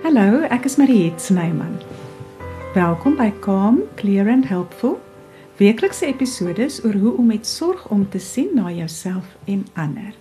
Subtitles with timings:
[0.00, 1.74] Hallo, ek is Mariet Snyman.
[2.72, 4.94] Welkom by Calm, Clear and Helpful.
[5.58, 10.14] Weeklikse episodes oor hoe om met sorg om te sien na jouself en ander.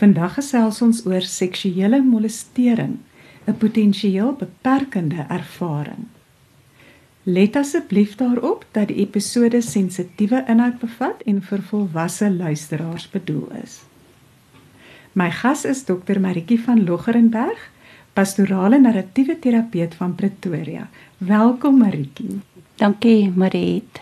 [0.00, 2.96] Vandag gesels ons oor seksuele molestering,
[3.44, 6.08] 'n potensieel beperkende ervaring.
[7.28, 13.82] Let asseblief daarop dat die episode sensitiewe inhoud bevat en vir volwasse luisteraars bedoel is.
[15.12, 16.20] My gas is Dr.
[16.20, 17.70] Maritjie van Loggerenberg
[18.16, 20.88] pastorale narratiewe terapeut van Pretoria.
[21.18, 22.38] Welkom Maritjie.
[22.80, 24.00] Dankie Mariet.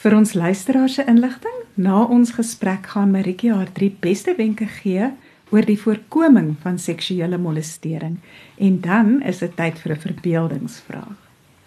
[0.00, 5.10] Vir ons luisteraars se inligting, na ons gesprek gaan Maritjie haar drie beste wenke gee
[5.52, 8.16] oor die voorkoming van seksuele molestering
[8.56, 11.20] en dan is dit tyd vir 'n verbeeldingsvraag.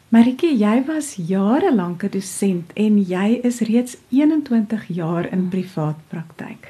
[0.10, 5.98] Maritjie, jy was jare lank 'n dosent en jy is reeds 21 jaar in privaat
[6.08, 6.68] praktyk.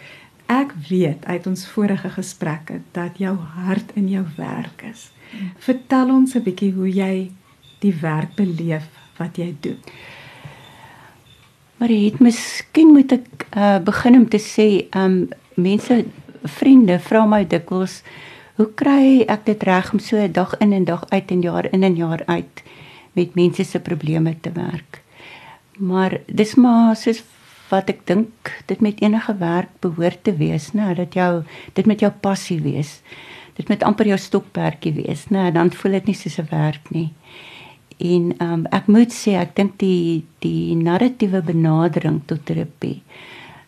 [0.47, 5.09] Ek weet uit ons vorige gesprekke dat jou hart in jou werk is.
[5.59, 7.31] Vertel ons 'n bietjie hoe jy
[7.79, 8.87] die werk beleef
[9.17, 9.77] wat jy doen.
[11.77, 16.05] Maar het miskien moet ek uh, begin om te sê, um mense
[16.43, 18.01] vriende vra my dikwels,
[18.55, 21.83] hoe kry ek dit reg om so dag in en dag uit en jaar in
[21.83, 22.63] en jaar uit
[23.13, 25.01] met mense se probleme te werk?
[25.77, 27.21] Maar dis maar soos
[27.69, 31.99] wat ek dink dit met enige werk behoort te wees, né, dat jou dit met
[31.99, 33.01] jou passie wees.
[33.57, 37.13] Dit moet amper jou stokperdjie wees, né, dan voel dit nie soos 'n werk nie.
[37.97, 43.01] En ehm um, ek moet sê ek dink die die narratiewe benadering tot terapie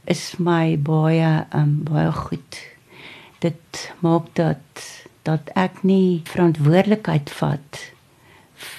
[0.05, 2.59] is my baie ehm um, baie goed.
[3.39, 4.83] Dit maak dat
[5.23, 7.80] dat ek nie verantwoordelikheid vat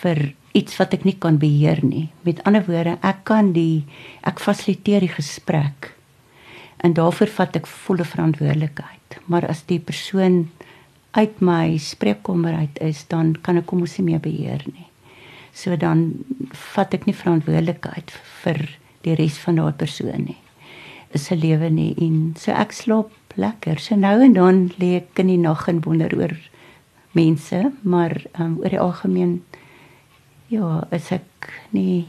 [0.01, 2.09] vir iets wat ek nie kan beheer nie.
[2.27, 3.85] Met ander woorde, ek kan die
[4.27, 5.93] ek fasiliteer die gesprek.
[6.81, 9.21] En daarvoor vat ek volle verantwoordelikheid.
[9.31, 10.49] Maar as die persoon
[11.19, 14.87] uit my spreekkamer uit is, dan kan ek hom mos nie meer beheer nie.
[15.53, 16.23] So dan
[16.75, 18.63] vat ek nie verantwoordelikheid vir
[19.05, 20.39] die res van daardie persoon nie.
[21.15, 23.81] Is se lewe nie en so ek slaap lekker.
[23.83, 26.35] So nou en dan lê ek in die nag en wonder oor
[27.19, 29.41] mense, maar um, oor die algemeen
[30.51, 32.09] Ja, as ek nie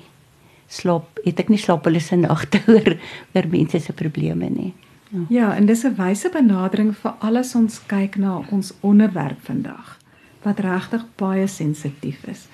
[0.72, 2.96] slaap, het ek nie slaaplose nagte oor
[3.35, 4.74] oor mense se probleme nie.
[5.12, 5.25] Ja.
[5.29, 10.00] ja, en dis 'n wyse benadering vir alles ons kyk na ons onderwerp vandag
[10.44, 12.47] wat regtig baie sensitief is.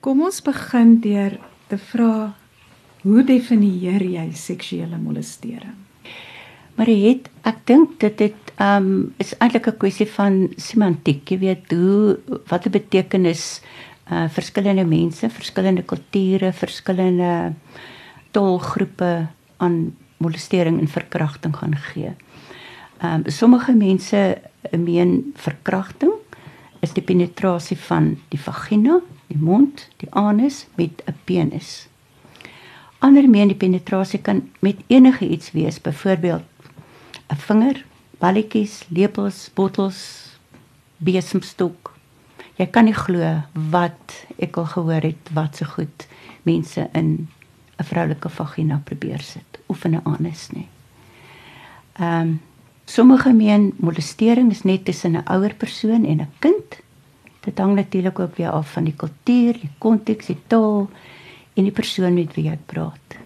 [0.00, 1.38] Kom ons begin deur
[1.68, 2.34] te vra
[3.02, 5.78] hoe definieer jy seksuele molestering?
[6.76, 11.72] Maar het ek dink dit het um is eintlik 'n kwessie van semantiek, jy weet
[11.72, 12.18] hoe
[12.48, 13.62] wat 'n betekenis
[14.10, 17.54] uh verskillende mense, verskillende kulture, verskillende
[18.30, 22.12] taalgroepe aan molestering en verkrachting gaan gee.
[23.02, 24.38] Um sommige mense
[24.70, 26.12] meen verkrachting
[26.80, 31.88] is die penetrasie van die vagina, die mond, die anus met 'n penis.
[32.98, 36.42] Ander meen die penetrasie kan met enige iets wees, byvoorbeeld
[37.28, 37.84] 'n vinger,
[38.18, 40.30] balletjies, lepels, bottels,
[40.96, 41.95] besemstok,
[42.56, 46.06] jy kan nie glo wat ek al gehoor het wat so goed
[46.48, 47.28] mense in
[47.78, 50.68] 'n vroulike vagina probeer sit of in 'n anus nie.
[51.98, 52.40] Ehm um,
[52.84, 56.80] sommige meen molestering is net tussen 'n ouer persoon en 'n kind.
[57.40, 60.90] Dit hang natuurlik ook weer af van die kultuur, die konteks, die taal
[61.54, 63.16] en die persoon met wie jy praat.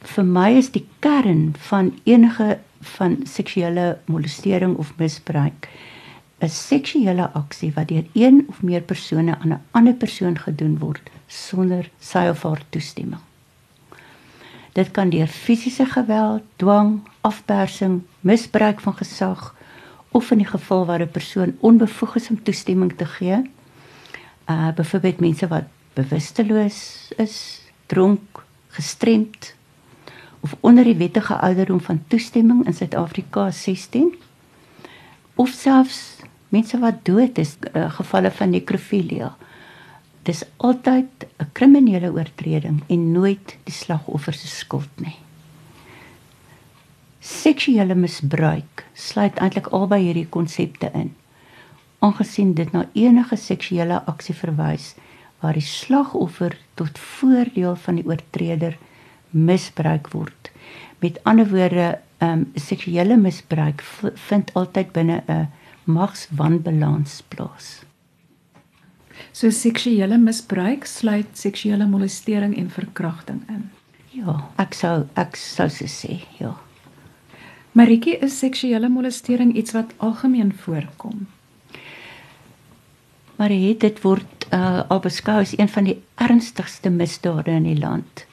[0.00, 5.68] Vir my is die kern van enige van seksuele molestering of misbruik
[6.42, 11.10] 'n seksuele aksie wat deur een of meer persone aan 'n ander persoon gedoen word
[11.26, 13.20] sonder sy of haar toestemming.
[14.72, 19.54] Dit kan deur fisiese geweld, dwang, afpersing, misbruik van gesag
[20.10, 23.50] of in die geval waar 'n persoon onbevoeg is om toestemming te gee,
[24.48, 25.64] uh byvoorbeeld mense wat
[25.94, 29.54] bewusteloos is, dronk, gestremd
[30.40, 34.14] of onder die wettige ouderdom van toestemming in Suid-Afrika 16
[35.34, 36.21] of selfs
[36.52, 39.32] mense wat dood is, uh, gevalle van nekrofilia.
[40.22, 45.16] Dis altyd 'n kriminele oortreding en nooit die slagoffer se skuld nie.
[47.20, 51.12] Seksuele misbruik sluit eintlik albei hierdie konsepte in.
[51.98, 54.94] Aangesien dit na enige seksuele aksie verwys
[55.40, 58.76] waar die slagoffer tot voordeel van die oortreder
[59.30, 60.50] misbruik word.
[60.98, 63.82] Met ander woorde, ehm um, seksuele misbruik
[64.28, 65.48] vind altyd binne 'n
[65.84, 67.82] magswanbalans plaas.
[69.32, 73.70] So seksuele misbruik sluit seksuele molestering en verkrachting in.
[74.12, 76.52] Ja, ek sou ek sou sê, ja.
[77.72, 81.26] Maritjie, is seksuele molestering iets wat algemeen voorkom?
[83.40, 87.78] Maar het dit word uh, al beskou as een van die ernstigste misdade in die
[87.78, 88.26] land.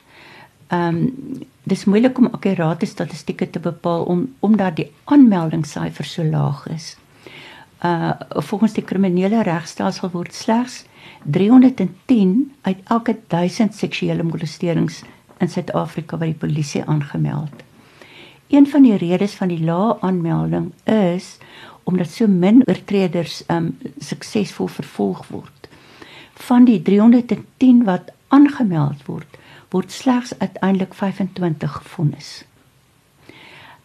[0.70, 6.64] Ehm um, dis moeilik om akkurate statistieke te bepaal om omdat die aanmeldingssyfer so laag
[6.74, 6.96] is.
[7.84, 10.84] Uh volgens die kriminele regstelsel word slegs
[11.24, 15.04] 310 uit elke 1000 seksuele molesterings
[15.40, 17.64] in Suid-Afrika by die polisie aangemeld.
[18.50, 21.38] Een van die redes van die lae aanmelding is
[21.84, 25.70] omdat so min oortreders um suksesvol vervolg word.
[26.34, 29.38] Van die 310 wat aangemeld word,
[29.70, 32.44] word slegs uiteindelik 25 gefonnis.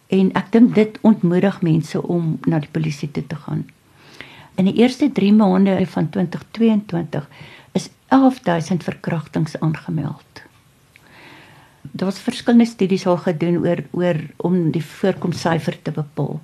[0.07, 3.65] En ek dink dit ontmoedig mense om na die polisie toe te gaan.
[4.55, 7.29] In die eerste 3 maande van 2022
[7.73, 10.43] is 11000 verkrachtings aangemeld.
[11.83, 16.41] Daar was verskillende studies al gedoen oor oor om die voorkomsyfer te bepaal.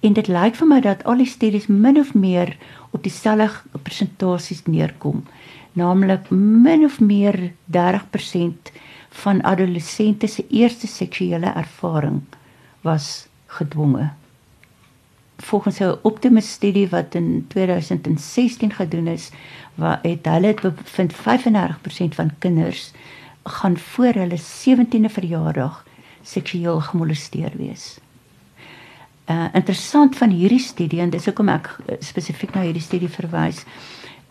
[0.00, 2.56] En dit lyk vir my dat al die studies min of meer
[2.90, 5.26] op dieselfde persentasies neerkom,
[5.72, 8.72] naamlik min of meer 30%
[9.22, 12.22] van adolessente se eerste seksuele ervaring
[12.80, 14.12] was gedwonge.
[15.42, 19.30] Volgens 'n Optimus studie wat in 2016 gedoen is,
[19.74, 22.92] waar het hulle bevind 35% van kinders
[23.44, 25.84] gaan voor hulle 17de verjaardag
[26.22, 27.98] seksueel gemolesteer wees.
[29.26, 33.64] Uh, interessant van hierdie studie en dis hoekom ek uh, spesifiek na hierdie studie verwys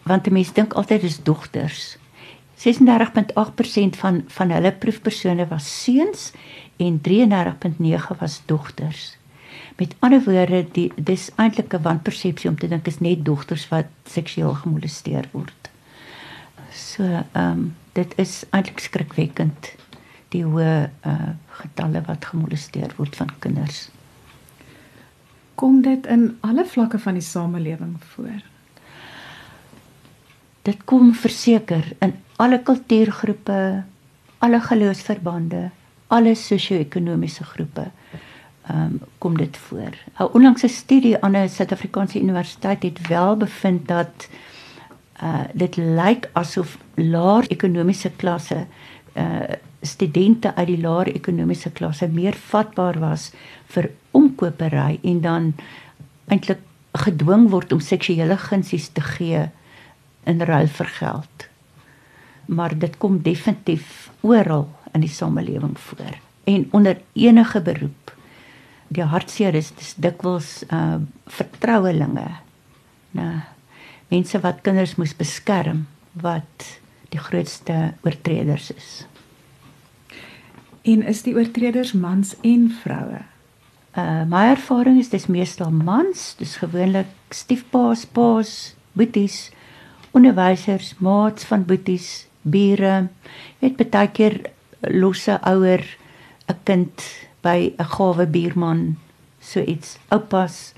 [0.03, 1.97] want mense dink altyd dis dogters.
[2.57, 6.31] 36.8% van van hulle proefpersone was seuns
[6.77, 9.20] en 33.9 was dogters
[9.81, 13.87] met ander woorde die dis eintlik 'n wanpersepsie om te dink is net dogters wat
[14.05, 15.71] seksueel gemolesteer word
[16.71, 17.63] so ehm um,
[17.93, 19.73] dit is eintlik skrikwekkend
[20.31, 20.75] die hoë
[21.05, 21.31] uh,
[21.61, 23.89] getalle wat gemolesteer word van kinders
[25.61, 28.39] kom dit in alle vlakke van die samelewing voor.
[30.65, 33.83] Dit kom verseker in alle kultuurgroepe,
[34.37, 35.69] alle geloofsverbande,
[36.07, 37.85] alle sosio-ekonomiese groepe.
[37.91, 38.30] Ehm
[38.73, 39.93] um, kom dit voor.
[40.17, 44.29] 'n Onlangse studie aan 'n Suid-Afrikaanse universiteit het wel bevind dat
[45.23, 48.65] uh dit lyk asof laer ekonomiese klasse
[49.13, 53.31] uh studente uit die laer ekonomiese klasse meer vatbaar was
[53.65, 55.53] vir omkopery en dan
[56.27, 56.59] eintlik
[56.91, 59.49] gedwing word om seksuele gunsies te gee
[60.23, 61.47] in ruil vir geld.
[62.45, 68.00] Maar dit kom definitief oral in die samelewing voor en onder enige beroep.
[68.91, 70.99] Die hartseer is dis dikwels uh
[71.31, 72.27] vertrouelinge.
[73.15, 73.33] Nou
[74.11, 75.85] mense wat kinders moes beskerm
[76.19, 76.65] wat
[77.13, 78.89] die grootste oortreders is.
[80.83, 83.23] En is die oortreders mans en vroue?
[83.95, 89.49] Uh my ervaring is dis meestal mans, dis gewoonlik stiefpaas, paas, boeties,
[90.11, 93.07] onderwysers, maats van boeties, bure.
[93.63, 94.41] Weet baie keer
[94.81, 95.83] losse ouer
[96.49, 97.07] 'n kind
[97.41, 98.97] by 'n gawe buurman,
[99.39, 100.73] so iets, oupas,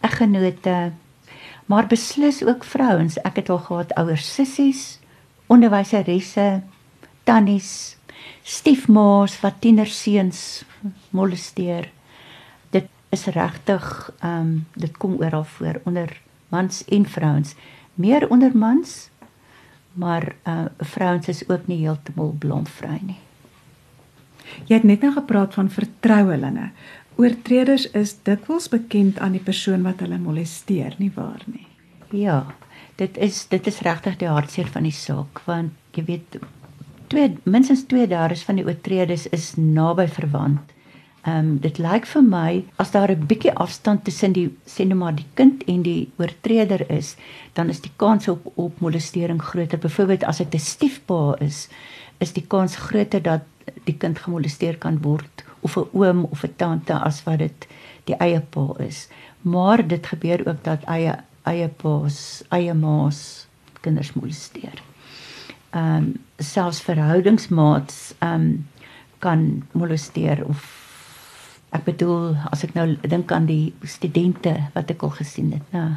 [0.00, 0.92] eggenote,
[1.66, 3.18] maar beslis ook vrouens.
[3.22, 4.98] Ek het al gehad ouer sissies,
[5.46, 6.62] onderwyseresse,
[7.24, 7.96] tannies,
[8.42, 10.64] stiefmaas wat tienerseuns
[11.10, 11.90] molesteer
[13.08, 17.54] is regtig ehm um, dit kom oral voor onder mans en vrouens.
[17.94, 19.10] Meer onder mans,
[19.92, 23.18] maar uh vrouens is ook nie heeltemal blomvry nie.
[24.66, 26.70] Jy het net nou gepraat van vertrouelinge.
[27.16, 31.66] Oortreders is dikwels bekend aan die persoon wat hulle molesteer, nie waar nie?
[32.10, 32.44] Ja,
[32.96, 36.38] dit is dit is regtig die hartseer van die saak want jy weet
[37.12, 40.76] twee minstens twee daares van die oortreders is naby verwant
[41.26, 42.50] Ehm um, dit lyk vir my
[42.82, 46.90] as daar 'n bietjie afstand tussen die sê net maar die kind en die oortreder
[46.90, 47.16] is,
[47.52, 49.78] dan is die kans op op molestering groter.
[49.78, 51.68] Byvoorbeeld as dit 'n stiefpa is,
[52.18, 53.44] is die kans groter dat
[53.84, 57.66] die kind gemolesteer kan word of 'n oom of 'n tante as wat dit
[58.04, 59.08] die eie pa is.
[59.42, 63.46] Maar dit gebeur ook dat eie eie pa's, eie ma's
[63.80, 64.82] kinders molesteer.
[65.70, 68.66] Ehm um, selfs verhoudingsmaats ehm um,
[69.18, 70.60] kan molesteer of
[71.70, 75.96] ek bedoel as ek nou dink aan die studente wat ek al gesien het, nou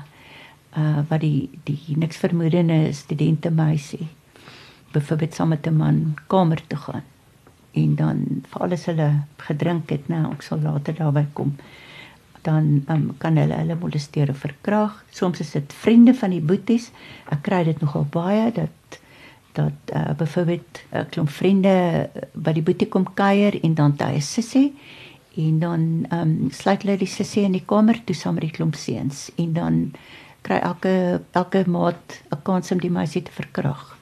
[0.77, 4.07] uh wat die die niks vermoedende studente meisie
[4.91, 7.03] byvoorbeeld saam met 'n man kamer toe gaan
[7.71, 11.55] en dan vir alles hulle gedrink het, nou ek sal later daarby kom
[12.41, 15.03] dan um, kan hulle hulle molesteer of verkrag.
[15.11, 16.89] Soms is dit vriende van die boeties.
[17.31, 18.99] Ek kry dit nogal baie dat
[19.57, 24.77] dat uh, byvoorbeeld 'n klomp vriende by die boetie kom kuier en dan daai sussie
[25.35, 28.55] en dan ehm um, sluit hulle die sussie in die kamer toe saam met die
[28.55, 29.91] klomp seuns en dan
[30.41, 33.98] kry elke elke maat 'n kans om die meisie te verkrag.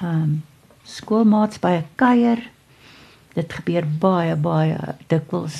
[0.00, 0.44] Ehm um,
[0.82, 2.40] skoolmaats by 'n kuier.
[3.34, 5.58] Dit gebeur baie baie dikwels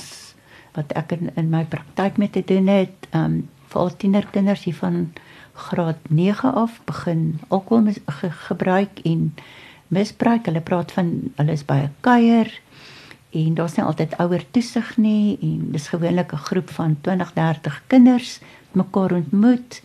[0.73, 3.07] wat ek in, in my praktyk met te doen het.
[3.11, 5.13] Ehm um, veral tienerkinders hier van
[5.53, 9.35] graad 9 af begin alkohol ge gebruik en
[9.89, 10.47] misbruik.
[10.47, 12.61] Hulle praat van hulle is by 'n kuier
[13.31, 17.83] en daar's nie altyd ouer toesig nie en dis gewoonlik 'n groep van 20, 30
[17.87, 18.41] kinders
[18.73, 19.83] mekaar ontmoet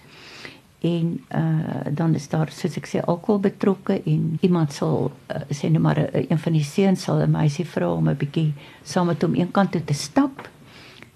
[0.86, 5.70] en uh dan is daar soos ek sê alkohol betrokke en iemand sal uh, sê
[5.70, 9.08] net maar uh, een van die seuns sal 'n meisie vra om 'n bietjie saam
[9.08, 10.50] met hom eenkant toe te stap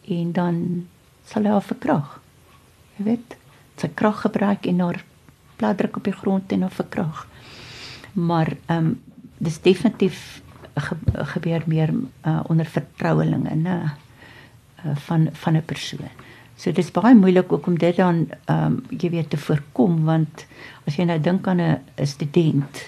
[0.07, 0.87] en dan
[1.25, 2.19] sal hy haar verkrag.
[2.97, 3.37] Jy weet,
[3.77, 5.03] sy krag gebruik en haar
[5.59, 7.27] plat druk op die grond en haar verkrag.
[8.13, 9.01] Maar ehm um,
[9.39, 10.41] dis definitief
[10.75, 10.95] ge,
[11.33, 11.93] gebeur meer
[12.27, 13.75] uh, onder vertrouelinge, né?
[14.85, 16.09] Uh, van van 'n persoon.
[16.59, 20.45] So dis baie moeilik ook om dit dan ehm um, jy weet te voorkom want
[20.87, 22.81] as jy nou dink aan 'n student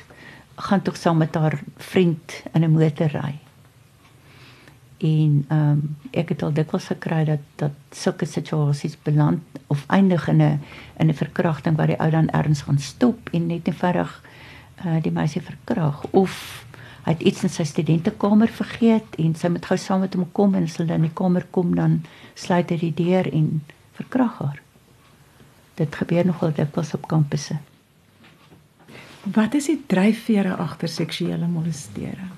[0.55, 3.39] gaan tog saam met haar vriend in 'n motor ry.
[4.97, 10.27] En ehm um, ek het al dikwels gekry dat dat sulke situasies beland of eindig
[10.27, 10.59] in 'n
[10.97, 14.23] in 'n verkrachting waar die ou dan erns gaan stop en net eenvoudig
[14.85, 16.65] uh, die meisie verkrag of
[17.05, 20.55] hy het iets in sy studentekamer vergeet en sy moet gou saam met hom kom
[20.55, 22.01] en as hulle in die kamer kom dan
[22.35, 23.63] sluit hy die deur en
[23.97, 24.61] verkrag haar.
[25.79, 27.57] Dit gebeur nogal dikwels op kampusse.
[29.33, 32.37] Wat is die dryfvere agter seksuele molestering?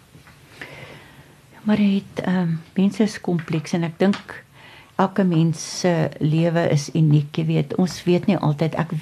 [1.64, 4.34] Maar dit ehm um, mense is kompleks en ek dink
[5.04, 7.76] elke mens se lewe is uniek, jy weet.
[7.82, 8.94] Ons weet nie altyd ek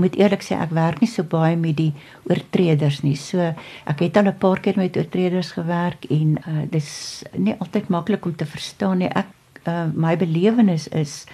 [0.00, 1.92] moet eerlik sê ek werk nie so baie met die
[2.28, 3.16] oortreders nie.
[3.20, 3.52] So
[3.90, 8.24] ek het al 'n paar keer met oortreders gewerk en uh dis nie altyd maklik
[8.26, 9.08] om te verstaan nie.
[9.08, 9.32] Ek
[9.66, 11.26] uh my belewenis is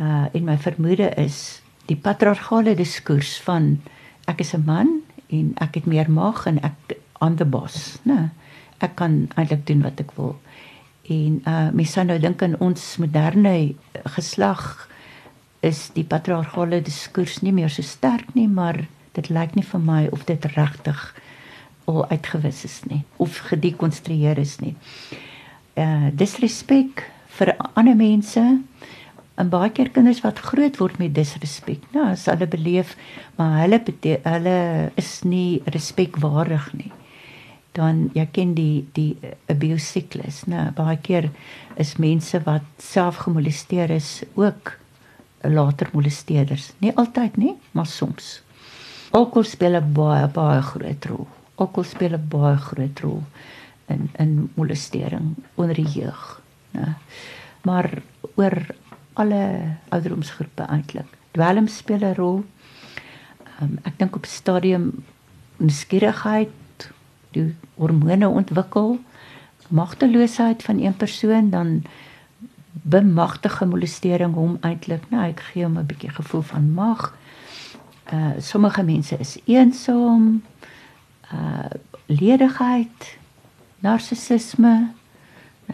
[0.00, 3.80] uh en my vermoede is die patriargale diskurs van
[4.26, 8.30] ek is 'n man en ek het meer mag en ek aan die bos, né?
[8.80, 10.36] Ek kan eintlik doen wat ek wil
[11.10, 13.54] en uh mens sou nou dink in ons moderne
[14.16, 14.64] geslag
[15.66, 18.78] is die patriargale diskurs nie meer so sterk nie maar
[19.18, 21.02] dit lyk nie vir my of dit regtig
[21.90, 24.76] al uitgewis is nie of gedekonstrueer is nie.
[25.74, 27.04] Uh disrespek
[27.38, 28.44] vir ander mense
[29.40, 31.82] en baie keer kinders wat groot word met disrespek.
[31.94, 32.94] Nou, as hulle beleef
[33.36, 33.82] maar hulle
[34.22, 34.58] hulle
[35.00, 36.92] is nie respekwaardig nie
[37.72, 39.16] dan jy ken die die
[39.50, 40.56] abuse siklus, né?
[40.56, 41.30] Nou, baie keer
[41.80, 44.74] is mense wat self gemolesteer is ook
[45.46, 46.72] later molesteerders.
[46.82, 48.40] Nie altyd nie, maar soms.
[49.10, 51.26] Alkohol speel 'n baie baie groot rol.
[51.56, 53.22] Alkohol speel 'n baie groot rol
[53.88, 56.94] in in molestering onder die jeug, né?
[57.62, 58.02] Maar
[58.36, 58.66] oor
[59.14, 61.06] alle ouderdomsgroepe eintlik.
[61.30, 62.44] Dwelm speel 'n rol.
[63.62, 65.04] Um, ek dink op stadium
[65.56, 66.48] nuuskierigheid
[67.34, 68.98] die hormone ontwikkel,
[69.68, 71.82] magteloosheid van een persoon dan
[72.82, 77.14] bemagtige molestering hom eintlik, nou ek gee hom 'n bietjie gevoel van mag.
[78.12, 80.42] Uh sommige mense is eensaam,
[81.32, 81.70] uh
[82.06, 83.18] ledigheid,
[83.78, 84.90] narcissisme.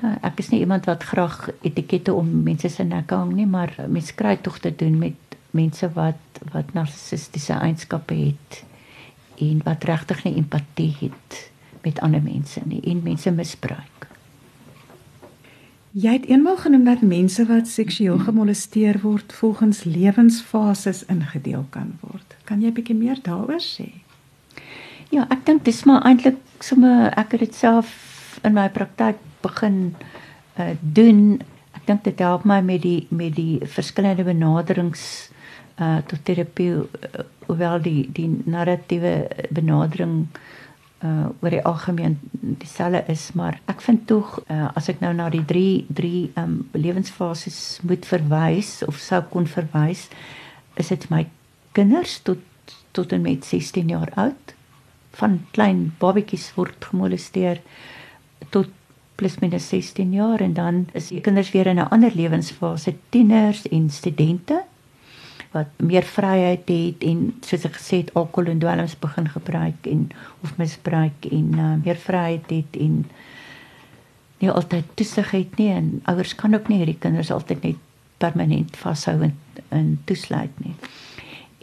[0.00, 3.72] Nou, ek is nie iemand wat graag etikette om mense se nek hang nie, maar
[3.88, 5.14] mense kry tog te doen met
[5.50, 6.20] mense wat
[6.52, 8.64] wat narcissistiese eienskappe het
[9.38, 11.50] en wat regtig nie empatie het
[11.82, 14.08] met ander mense nie en mense misbruik.
[15.96, 22.36] Jy het eendag genoem dat mense wat seksueel gemolesteer word volgens lewensfases ingedeel kan word.
[22.44, 23.86] Kan jy bietjie meer daaroor sê?
[25.08, 27.94] Ja, ek dink dis maar eintlik sommer ek het dit self
[28.44, 29.94] in my praktyk begin
[30.60, 31.40] uh doen.
[31.72, 35.30] Ek dink dit help my met die met die verskillende benaderings
[35.80, 40.26] uh tot terapie uh, hoewel die die narratiewe benadering
[41.04, 45.28] uh oor die algemeen dieselfde is maar ek vind tog uh, as ek nou na
[45.30, 50.08] die 3 3 um lewensfases moet verwys of sou kon verwys
[50.76, 51.26] is dit my
[51.76, 52.38] kinders tot
[52.96, 54.54] tot en met 16 jaar oud.
[55.10, 57.60] Van klein babatjies word gemolesteer
[58.54, 58.72] tot
[59.16, 63.62] plus minus 16 jaar en dan is die kinders weer in 'n ander lewensfase tieners
[63.68, 64.64] en studente
[65.56, 70.08] wat meer vryheid het en soos ek gesê het alkohol en dwelms begin gebruik en
[70.44, 73.00] of misbruik en uh, meer vryheid het en
[74.42, 77.82] nie altyd toesig het nie en ouers kan ook nie hierdie kinders altyd net
[78.20, 79.34] permanent vashou en,
[79.68, 80.74] en toesluit nie.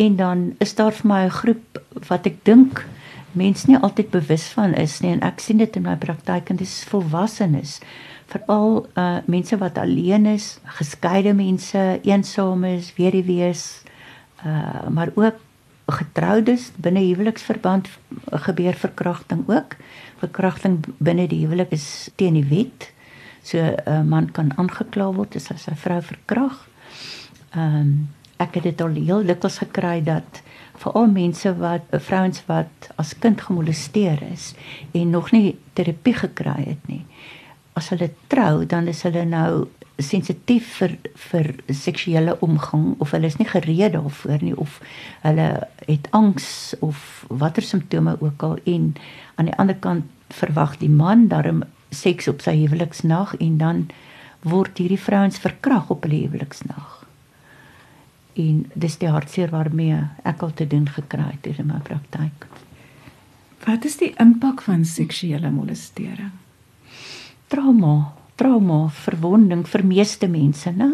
[0.01, 2.85] En dan is daar vir my 'n groep wat ek dink
[3.31, 6.57] mense nie altyd bewus van is nie en ek sien dit in my praktyk en
[6.57, 7.79] dis volwassenes
[8.33, 13.82] veral uh mense wat alleen is, geskeide mense, eensaam is, weduwees,
[14.45, 15.39] Uh maar ook
[15.85, 17.89] getroudes binne huweliksverband
[18.31, 19.75] gebeur verkrachting ook.
[20.17, 22.91] Verkrachting binne die huwelik is teen die wet.
[23.43, 26.67] So 'n man kan aangekla word as hy sy vrou verkragt.
[27.55, 30.41] Ehm um, ek het dit al heel dikwels gekry dat
[30.81, 34.53] veral mense wat vrouens wat as kind gemolesteer is
[34.91, 37.05] en nog nie terapie gekry het nie.
[37.73, 39.67] As hulle trou, dan is hulle nou
[40.01, 40.95] sensitief vir
[41.29, 44.79] vir seksuele omgang of hulle is nie gereed daarvoor nie of
[45.21, 45.47] hulle
[45.85, 46.47] het angs
[46.79, 48.95] of watter simptome ook al en
[49.35, 53.85] aan die ander kant verwag die man daarom seks op sy huweliksnag en dan
[54.41, 57.03] word hierdie vrouens verkrag op hulle huweliksnag
[58.39, 62.47] en dis die hartseer waarmee ek al te doen gekry het in my praktyk.
[63.63, 66.33] Wat is die impak van seksuele molestering?
[67.47, 70.93] Trauma, trauma, verwonding vir meeste mense, né?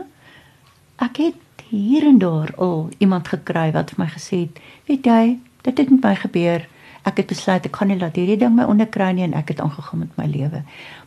[0.99, 5.37] Ek het hier en daar al iemand gekry wat vir my gesê het, weet jy,
[5.63, 6.65] dit het met my gebeur.
[7.07, 9.61] Ek het besluit ek gaan nie laat hierdie ding my onderkry nie en ek het
[9.63, 10.63] aangegaan met my lewe.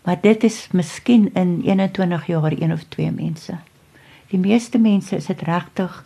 [0.06, 3.58] Maar dit is miskien in 21 jaar een of twee mense
[4.32, 6.02] die meeste mense is dit regtig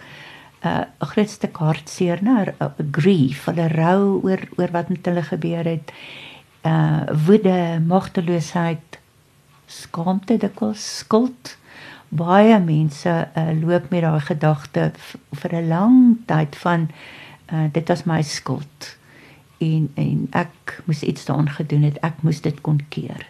[0.65, 5.23] 'n uh, groot stuk hartseer, né, 'n grief, hulle rou oor oor wat met hulle
[5.23, 5.93] gebeur het.
[6.67, 8.86] Uh woede, magteloosheid,
[9.67, 11.57] skaamte, dikwels skuld.
[12.09, 14.93] Baie mense uh, loop met daai gedagte
[15.33, 15.97] vir 'n lang
[16.27, 16.91] tyd van
[17.53, 18.97] uh dit was my skuld
[19.59, 21.99] en en ek moes iets daaraan gedoen het.
[22.03, 23.27] Ek moes dit kon keer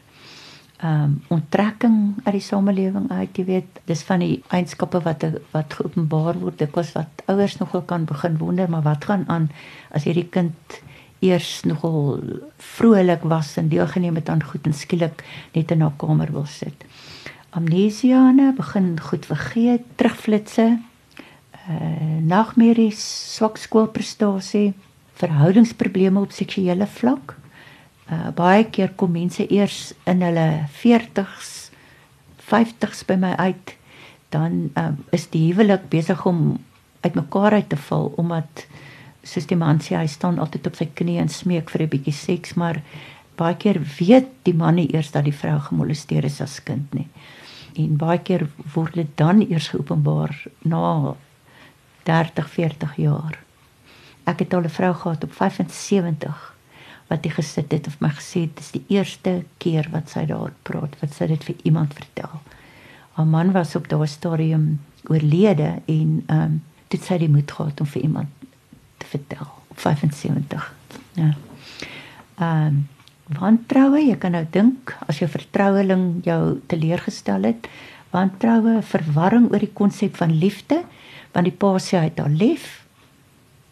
[0.77, 5.25] ehm um, onttrekking uit die samelewing uit, jy weet, dis van die eienskappe wat
[5.55, 6.59] wat geopenbaar word.
[6.61, 9.49] Dit was wat ouers nogal kan begin wonder, maar wat gaan aan
[9.91, 10.81] as hierdie kind
[11.27, 12.21] eers nogal
[12.59, 15.25] vrolik was en deelgeneem het aan goed en skielik
[15.55, 16.85] net in 'n kamer wil sit.
[17.51, 20.79] Amnesiane begin goed vergeet, terugflitse,
[21.69, 24.75] uh nagmerries, swak skoolprestasie,
[25.15, 27.37] verhoudingsprobleme op seksuele vlak
[28.07, 30.47] Uh, baie keer kom mense eers in hulle
[30.79, 31.49] 40s,
[32.47, 33.73] 50s by my uit,
[34.31, 36.53] dan um, is die huwelik besig om
[37.03, 38.63] uitmekaar uit te val omdat
[39.27, 42.15] soos die man sê hy staan altyd op sy knieë en smeek vir 'n bietjie
[42.15, 42.83] seks, maar
[43.37, 47.09] baie keer weet die man nie eers dat die vrou gemolesteer is as kind nie.
[47.77, 50.33] En baie keer word dit dan eers geopenbaar
[50.65, 51.15] na
[52.05, 53.39] 30, 40 jaar.
[54.25, 56.55] Ek het al 'n vrou gehad op 75
[57.09, 60.53] wat hy gesit het of my gesê dit is die eerste keer wat sy daar
[60.63, 62.41] praat wat sy dit vir iemand vertel.
[63.13, 67.81] Haar man was op daardie stadium oorlede en ehm um, dit sy die moed gehad
[67.81, 68.29] om vir iemand
[69.11, 70.75] vertel op 75.
[71.15, 71.33] Ja.
[72.39, 72.85] Ehm um,
[73.27, 77.67] wantroue, jy kan nou dink as jou vertroueling jou teleurgestel het,
[78.15, 80.85] wantroue, verwarring oor die konsep van liefde,
[81.35, 82.87] want die pa sê hy het haar lief,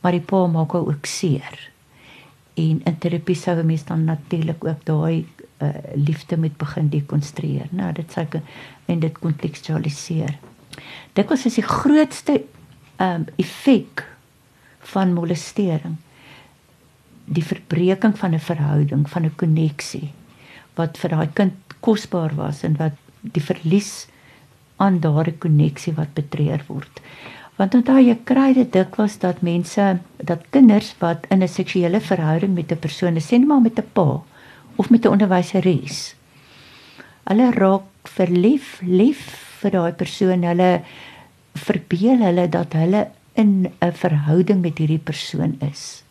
[0.03, 1.55] maar die pa maak haar ook seer
[2.55, 5.27] en in terapie sou 'n mens dan natuurlik ook daai
[5.59, 7.67] uh, liefde moet begin dekonstrueer.
[7.71, 8.27] Nou dit sou
[8.87, 10.39] en dit kontekstualiseer.
[11.13, 12.43] Dit was is die grootste
[12.97, 14.14] ehm um, effek
[14.93, 15.97] van molestering.
[17.25, 20.13] Die verbreeking van 'n verhouding, van 'n koneksie
[20.75, 24.07] wat vir daai kind kosbaar was en wat die verlies
[24.77, 27.01] aan daardie koneksie wat betreur word.
[27.57, 32.55] Want onthou jy kry dit dikwels dat mense dat kinders wat in 'n seksuele verhouding
[32.55, 34.23] met 'n persoon, sien maar met 'n pa
[34.77, 36.15] of met 'n onderwyseres.
[37.25, 39.21] Hulle raak verlief, lief
[39.61, 40.43] vir daai persoon.
[40.43, 40.83] Hulle
[41.55, 46.03] verbeel hulle dat hulle in 'n verhouding met hierdie persoon is.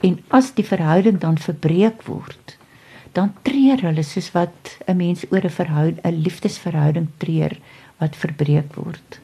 [0.00, 2.58] En as die verhouding dan verbreek word,
[3.12, 7.56] dan treur hulle soos wat 'n mens oor 'n verhouding, 'n liefdesverhouding treur
[7.98, 9.20] wat verbreek word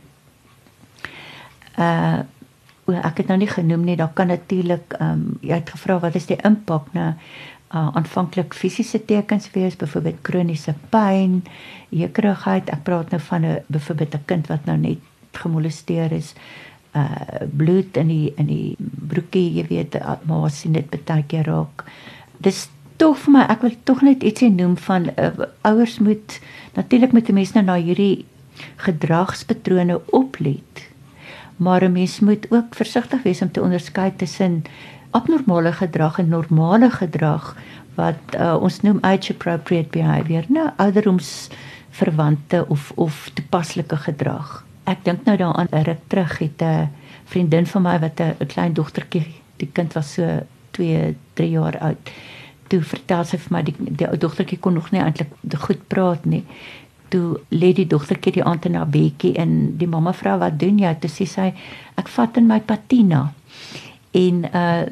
[1.79, 2.23] uh
[2.93, 6.15] ek het nou nie genoem nie, daar kan natuurlik ehm um, jy het gevra wat
[6.19, 7.15] is die impak na
[7.73, 11.45] uh aanvanklik fisiese tekens wees, byvoorbeeld kroniese pyn,
[11.89, 12.69] jekerigheid.
[12.69, 14.99] Ek praat nou van 'n byvoorbeeld 'n kind wat nou net
[15.33, 16.35] gemolesteer is,
[16.95, 19.97] uh bloed in die in die broekie, jy weet,
[20.29, 21.85] maar sien dit baie keer raak.
[22.39, 26.41] Dis tog vir my, ek wil tog net ietsie noem van uh, ouers moet
[26.77, 28.25] natuurlik die mense nou na hierdie
[28.77, 30.93] gedragspatrone oplet
[31.63, 34.63] maar 'n mens moet ook versigtig wees om te onderskei tussen
[35.11, 37.57] abnormale gedrag en normale gedrag
[37.95, 41.49] wat uh, ons noem age appropriate behavior, nou ouderdoms
[41.91, 44.65] verwante of of toepaslike gedrag.
[44.93, 46.91] Ek dink nou daaraan 'n ruk terug het 'n
[47.25, 49.27] vriendin van my wat 'n klein dogtertjie,
[49.57, 52.11] die kind was so 2, 3 jaar oud.
[52.69, 55.29] Toe vertel sy vir my die die ou dogtertjie kon nog nie eintlik
[55.59, 56.45] goed praat nie
[57.13, 60.81] toe lê die dogtertjie die aand in haar bedjie en die mamma vra wat doen
[60.81, 60.93] jy?
[61.01, 61.49] Toe sê sy
[62.01, 63.27] ek vat in my patina.
[64.17, 64.85] En uh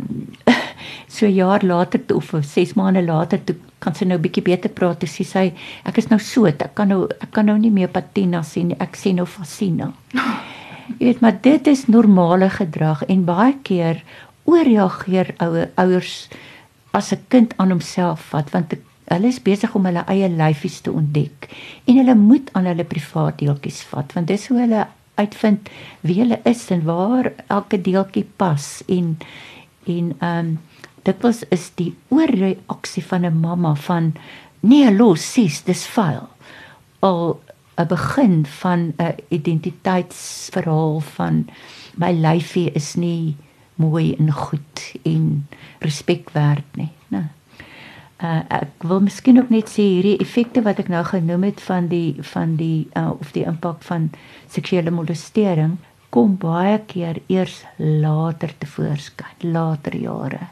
[1.08, 5.00] so jaar later of 6 maande later toe kan sy nou bietjie beter praat.
[5.00, 5.46] Toe sê sy
[5.88, 8.80] ek is nou so, ek kan nou ek kan nou nie meer patina sien nie.
[8.80, 9.92] Ek sien nou fascina.
[10.98, 14.02] Jy weet maar dit is normale gedrag en baie keer
[14.50, 16.28] ooreageer ouer ouers
[16.92, 18.74] as 'n kind aan homself vat want
[19.10, 21.48] hulle is besig om hulle eie lyfies te ontdek
[21.86, 24.86] en hulle moet aan hulle privaat deeltjies vat want dis hoe hulle
[25.20, 25.70] uitvind
[26.06, 29.16] wie hulle is en waar elke deeltjie pas en
[29.86, 30.58] en ehm um,
[31.02, 34.12] dit was is die oorreaksie van 'n mamma van
[34.60, 36.28] nee los sis dis vuil
[37.00, 37.40] al
[37.76, 41.48] 'n begin van 'n identiteitsverhaal van
[41.96, 43.36] my lyfie is nie
[43.74, 45.46] mooi en goed en
[45.78, 47.28] respek werd nie, né?
[48.20, 51.86] Uh, ek wil miskien ook net sê hierdie effekte wat ek nou genoem het van
[51.88, 54.10] die van die uh, of die impak van
[54.52, 55.78] seksuele molestering
[56.12, 60.50] kom baie keer eers later te voorskyn, later jare.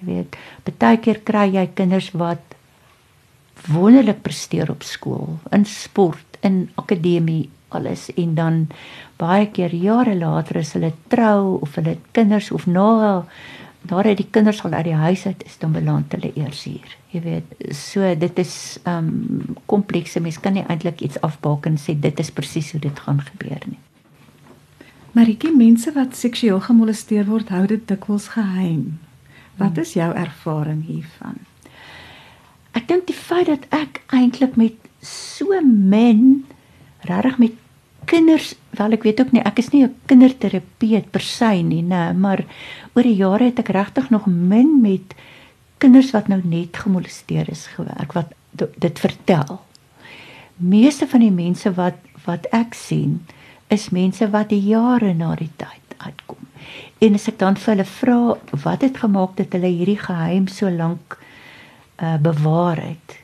[0.00, 0.36] Jy weet,
[0.78, 2.54] baie keer kry jy kinders wat
[3.72, 8.58] wonderlik presteer op skool, in sport, in akademie, alles en dan
[9.18, 13.24] baie keer jare later as hulle trou of hulle kinders of na
[13.86, 16.94] daar het die kinders al uit die huis uit is dan beland hulle eers hier.
[17.14, 18.54] Jy weet, so dit is
[18.88, 20.20] um komplekse.
[20.20, 23.78] Mens kan nie eintlik iets afbaken sê dit is presies hoe dit gaan gebeur nie.
[25.14, 28.98] Maar die mense wat seksueel gemolesteer word, hou dit dikwels geheim.
[29.56, 31.38] Wat is jou ervaring hiervan?
[32.76, 36.44] Ek dink die feit dat ek eintlik met so min
[37.06, 37.54] regtig met
[38.06, 42.14] kinders, wel ek weet ook nie, ek is nie 'n kinderterapeut per se nie, nê,
[42.14, 42.44] maar
[42.94, 45.14] oor die jare het ek regtig nog min met
[45.78, 48.32] kinders wat nou net gemolesteer is gewerk wat
[48.78, 49.60] dit vertel.
[50.56, 53.26] Meeste van die mense wat wat ek sien
[53.68, 56.45] is mense wat die jare na die tyd uitkom.
[56.98, 58.18] En as ek dan vir hulle vra
[58.64, 61.18] wat het gemaak dat hulle hierdie geheim so lank
[61.96, 63.16] uh bewaar het,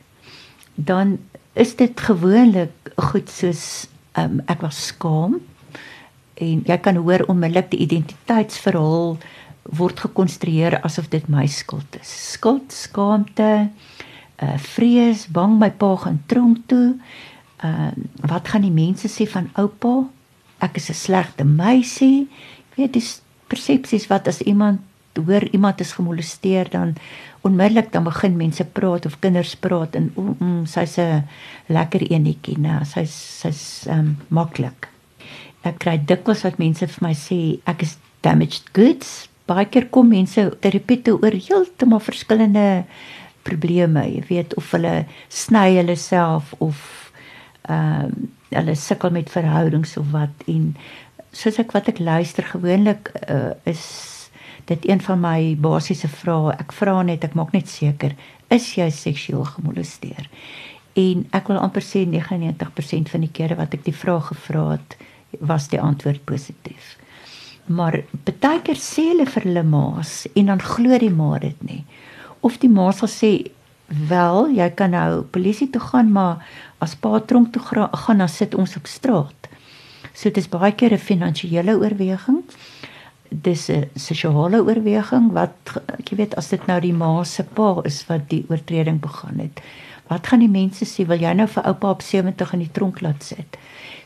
[0.74, 1.18] dan
[1.52, 5.40] is dit gewoonlik goed soos um, ek was skaam
[6.40, 9.18] en jy kan hoor onmiddellik die identiteitsverhaal
[9.78, 12.10] word gekonstrueer asof dit my skuld is.
[12.32, 13.50] Skuld, skaamte,
[14.42, 16.96] uh vrees, bang my pa gaan tronk toe.
[17.62, 17.92] Uh
[18.26, 20.08] wat gaan die mense sê van oupa?
[20.58, 22.28] Ek is 'n slegte meisie.
[22.82, 24.80] Weet dis persepsies wat as iemand
[25.14, 26.96] hoor iemand is gemolesteer dan
[27.46, 31.22] onmiddellik dan begin mense praat of kinders praat en mm, mm, sy's 'n
[31.68, 34.88] lekker enetjie, nou sy's sy's ehm um, maklik.
[35.62, 39.28] Ek kry dikwels wat mense vir my sê ek is damaged goods.
[39.46, 42.84] Baie keer kom mense terapie oor heeltemal verskillende
[43.42, 46.78] probleme, jy weet of hulle sny hulle self of
[47.68, 50.74] ehm um, hulle sukkel met verhoudings of wat en
[51.32, 53.84] soos ek wat ek luister gewoonlik uh, is
[54.70, 56.54] dit een van my basiese vrae.
[56.60, 58.14] Ek vra net, ek maak net seker,
[58.52, 60.28] is jy seksueel gemolesteer?
[60.98, 64.98] En ek wil amper sê 99% van die kere wat ek die vraag gevra het,
[65.40, 66.96] was die antwoord positief.
[67.72, 71.82] Maar baie keer sê hulle vir hulle ma's en dan glo die ma dit nie.
[72.44, 73.50] Of die ma sal sê,
[73.88, 76.44] "Wel, jy kan nou polisie toe gaan, maar
[76.80, 79.48] as pa tronk toe gaan, dan sit ons op straat."
[80.14, 82.44] So dit is baie keer 'n finansiële oorweging
[83.40, 85.54] dis 'n sosiale oorweging wat
[86.04, 89.60] jy weet as dit nou die ma se pa is wat die oortreding begaan het.
[90.06, 91.06] Wat gaan die mense sê?
[91.06, 93.56] Wil jy nou vir oupa op 70 in die tronk laat sit?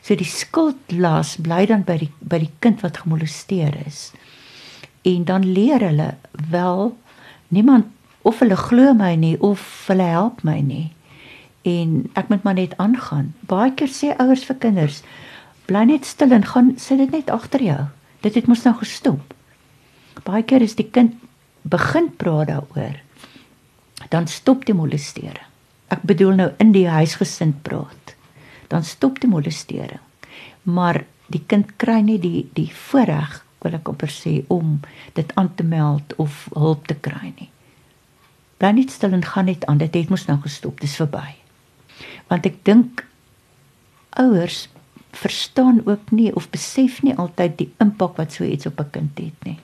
[0.01, 4.11] So die skuldlas bly dan by die by die kind wat gemolesteer is.
[5.01, 6.15] En dan leer hulle
[6.49, 6.97] wel
[7.47, 7.85] niemand
[8.21, 10.91] of hulle glo my nie of hulle help my nie.
[11.61, 13.33] En ek moet maar net aangaan.
[13.39, 15.03] Baie keer sê ouers vir kinders,
[15.67, 17.81] bly net stil en gaan sit dit net agter jou.
[18.23, 19.33] Dit het mos nou gestop.
[20.25, 21.19] Baie keer is die kind
[21.67, 22.97] begin praat daaroor.
[24.09, 25.43] Dan stop die molestering.
[25.91, 28.15] Ek bedoel nou in die huisgesin praat.
[28.71, 30.03] Dan stop die molestering.
[30.67, 34.79] Maar die kind kry nie die die voorreg, wil ek amper sê, om
[35.15, 37.49] dit aan te meld of hulp te kry nie.
[38.57, 39.79] Bly net stil en gaan net aan.
[39.81, 40.79] Dit het mos nou gestop.
[40.81, 41.37] Dis verby.
[42.27, 43.03] Want ek dink
[44.17, 44.65] ouers
[45.17, 49.17] verstaan ook nie of besef nie altyd die impak wat so iets op 'n kind
[49.17, 49.59] het nie.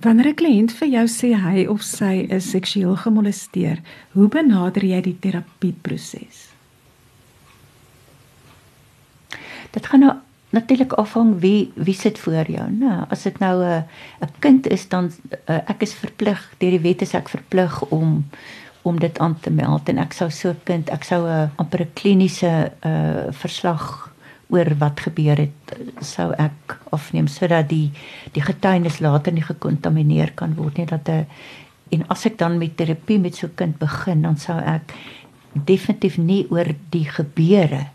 [0.00, 3.80] Wanneer 'n kliënt vir jou sê hy of sy is seksueel gemolesteer,
[4.12, 6.48] hoe benader jy die terapieproses?
[9.70, 10.14] Dit gaan nou
[10.50, 13.06] natuurlik afhang wie wie sit voor jou, né?
[13.10, 13.84] As dit nou 'n
[14.20, 15.12] 'n kind is dan
[15.48, 18.24] uh, ek is verplig deur die wet is ek verplig om
[18.82, 21.92] om dit aan te meld en ek sou so kind ek sou 'n amper 'n
[21.94, 24.10] kliniese uh verslag
[24.50, 27.90] oor wat gebeur het sou ek afneem sodat die
[28.34, 31.26] die getuienis later nie gekontamineer kan word nie dat 'n
[31.90, 34.94] en as ek dan met terapie met so 'n kind begin dan sou ek
[35.54, 37.86] definitief nie oor die gebeure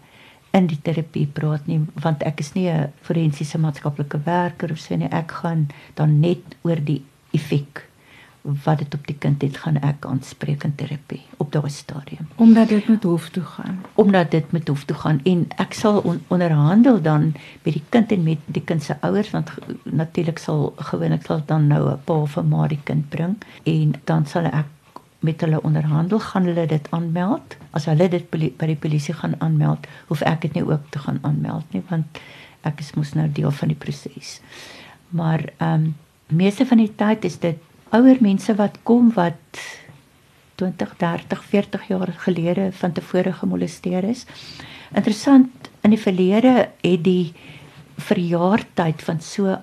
[0.55, 4.95] in die terapie praat nie want ek is nie 'n forensiese maatskaplike werker of so
[4.95, 5.11] nie.
[5.11, 7.83] Ek gaan dan net oor die effek
[8.63, 12.27] wat dit op die kind het gaan ek aanspreek in terapie op daardie stadium.
[12.35, 13.81] Omdat dit met hof toe gaan.
[13.93, 18.11] Omdat dit met hof toe gaan en ek sal on, onderhandel dan met die kind
[18.11, 19.51] en met die kind se ouers want
[19.83, 23.93] natuurlik sal gewoonlik sal dan nou 'n pa of 'n ma die kind bring en
[24.03, 24.65] dan sal ek
[25.19, 27.57] met hulle onderhandel gaan hulle dit aanmeld.
[27.71, 31.19] As hulle dit by die polisie gaan aanmeld hoef ek dit nie ook te gaan
[31.21, 32.19] aanmeld nie want
[32.61, 34.41] ek is mos nou deel van die proses
[35.09, 35.95] maar ehm um,
[36.27, 37.57] meeste van die tyd is dit
[37.95, 39.59] ouer mense wat kom wat
[40.59, 44.25] 20, 30, 40 jaar gelede van tevore gemolesteer is.
[44.95, 47.33] Interessant, in die verlede het die
[48.09, 49.59] verjaartyd van so 'n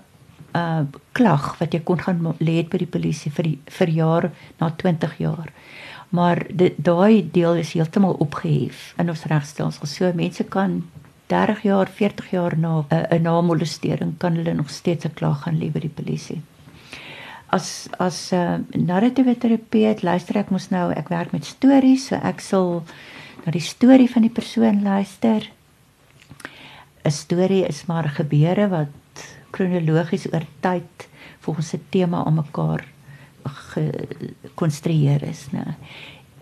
[0.57, 5.19] uh, klag wat jy kon gaan lê by die polisie vir die verjaar na 20
[5.19, 5.53] jaar.
[6.11, 9.87] Maar daai deel is heeltemal opgehef in ons regstelsel.
[9.87, 10.83] So mense kan
[11.27, 15.43] 30 jaar, 40 jaar na 'n uh, 'n namolestering kan hulle nog steeds 'n klag
[15.43, 16.43] gaan lê by die polisie
[17.53, 22.17] as as 'n uh, narratiewe terapeut luister ek mos nou ek werk met stories so
[22.17, 22.83] ek sal
[23.45, 25.51] na die storie van die persoon luister.
[27.05, 28.97] 'n storie is maar gebeure wat
[29.51, 31.09] kronologies oor tyd
[31.41, 32.85] volgens 'n tema aan mekaar
[33.45, 35.75] gekonstrueer is nê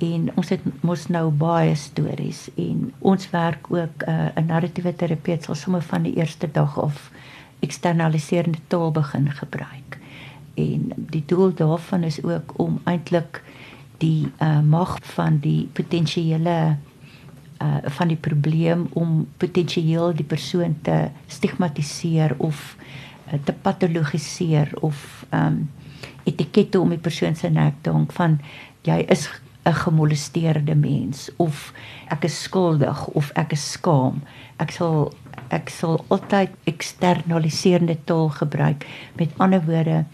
[0.01, 4.97] en ons het mos nou baie stories en ons werk ook uh, 'n uh, narratiewe
[4.97, 7.11] terapeut sal sommer van die eerste dag af
[7.61, 9.99] eksternaliserende taal begin gebruik
[10.61, 13.43] en die doel daarvan is ook om eintlik
[14.01, 16.57] die uh, mag van die potensiële
[17.63, 22.77] uh, van die probleem om potensieel die persoon te stigmatiseer of
[23.29, 25.69] uh, te patologiseer of um,
[26.25, 28.41] etikette om die persoon se nek te hang van
[28.89, 29.29] jy is
[29.65, 31.73] 'n gemolesteerde mens of
[32.09, 34.23] ek is skuldig of ek is skaam.
[34.57, 35.13] Ek sal
[35.51, 38.87] ek sal altyd eksternaliserende taal gebruik.
[39.19, 40.05] Met ander woorde,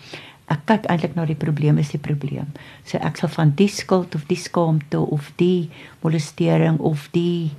[0.53, 2.53] ek kyk eintlik na die probleem is die probleem.
[2.87, 5.69] So ek sal van die skuld of die skaamte of die
[6.05, 7.51] molestering of die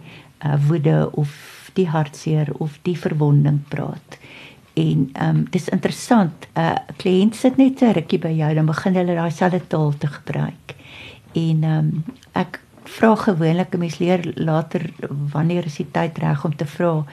[0.45, 1.33] uh, woede of
[1.77, 4.19] die hartseer of die verwonding praat.
[4.77, 6.47] En ehm um, dis interessant.
[6.53, 9.93] 'n uh, Kliënt sit net 'n rukkie by jou dan begin hulle daai selfde taal
[9.97, 10.75] te gebruik.
[11.33, 14.89] En ehm um, ek vra gewoonlik 'n mens leer later
[15.33, 17.05] wanneer is die tyd reg om te vra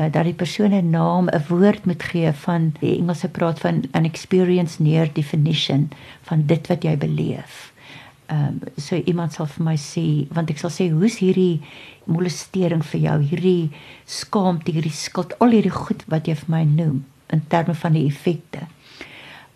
[0.00, 3.84] uh, dat die persoon 'n naam, 'n woord moet gee van die Engelse praat van
[3.90, 5.90] an experience near definition
[6.22, 7.72] van dit wat jy beleef.
[8.26, 11.60] Ehm um, so iemand sal vir my sê want ek sal sê hoe's hierdie
[12.04, 13.70] molestering vir jou, hierdie
[14.04, 18.06] skaamte, hierdie skuld, al hierdie goed wat jy vir my noem in terme van die
[18.06, 18.66] effekte.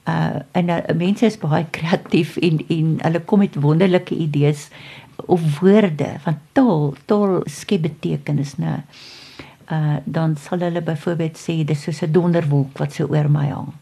[0.04, 4.68] Uh en uh, mense is baie kreatief en en hulle kom met wonderlike idees
[5.26, 8.84] of woorde van taal, taal skep betekenis, né?
[9.70, 13.72] Uh dan sal hulle byvoorbeeld sê dis soos 'n donderwolk wat so oor my hang.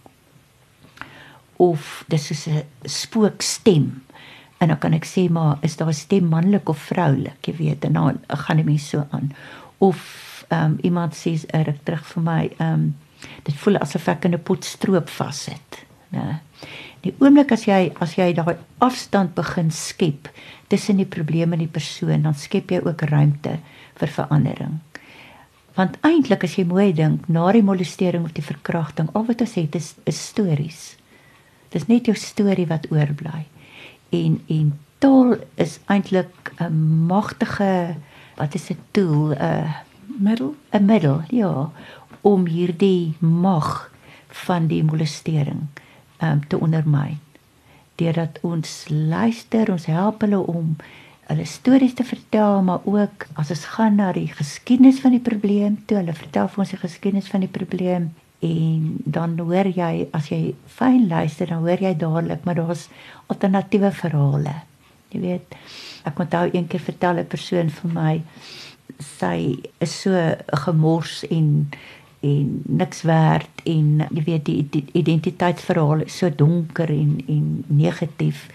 [1.56, 4.02] Of dis soos 'n spookstem.
[4.58, 7.84] En dan kan ek sê maar is daar 'n stem manlik of vroulik, jy weet,
[7.84, 9.32] en dan gaan dit mense so aan.
[9.78, 12.96] Of ehm um, iemand sê reg terug vir my ehm um,
[13.42, 16.40] dit voel asof ek in 'n pot stroop vassit, né?
[17.00, 20.28] Die oomblik as jy as jy daai afstand begin skep
[20.68, 23.58] tussen die probleem en die persoon, dan skep jy ook ruimte
[23.94, 24.80] vir verandering.
[25.76, 29.56] Want eintlik as jy mooi dink, na die molestering of die verkrachting, al wat ons
[29.58, 30.96] het is is stories.
[31.74, 33.44] Dis net jou storie wat oorbly.
[34.16, 34.72] En en
[35.04, 36.72] taal is eintlik 'n
[37.06, 37.96] magtige
[38.36, 39.74] wat is 'n tool, 'n
[40.18, 41.70] middel, 'n middel, ja,
[42.20, 43.90] om hierdie mag
[44.28, 45.68] van die molestering
[46.22, 47.20] um, te ondermyn.
[47.94, 50.76] Deurdat ons luister, ons help hulle om
[51.26, 55.80] hulle stories te vertel, maar ook as ons gaan na die geskiedenis van die probleem,
[55.86, 58.12] toe hulle vertel vir ons die geskiedenis van die probleem
[58.46, 62.86] en dan hoor jy as jy fyn luister, dan hoor jy dadelik maar daar's
[63.32, 64.54] alternatiewe verhale.
[65.10, 65.56] Jy weet,
[66.06, 68.22] ek onthou een keer vertel 'n persoon vir my
[69.00, 70.12] sy is so
[70.66, 71.68] gemors en
[72.20, 78.48] en niks werd en jy weet die, die identiteitsverhaal is so donker en en negatief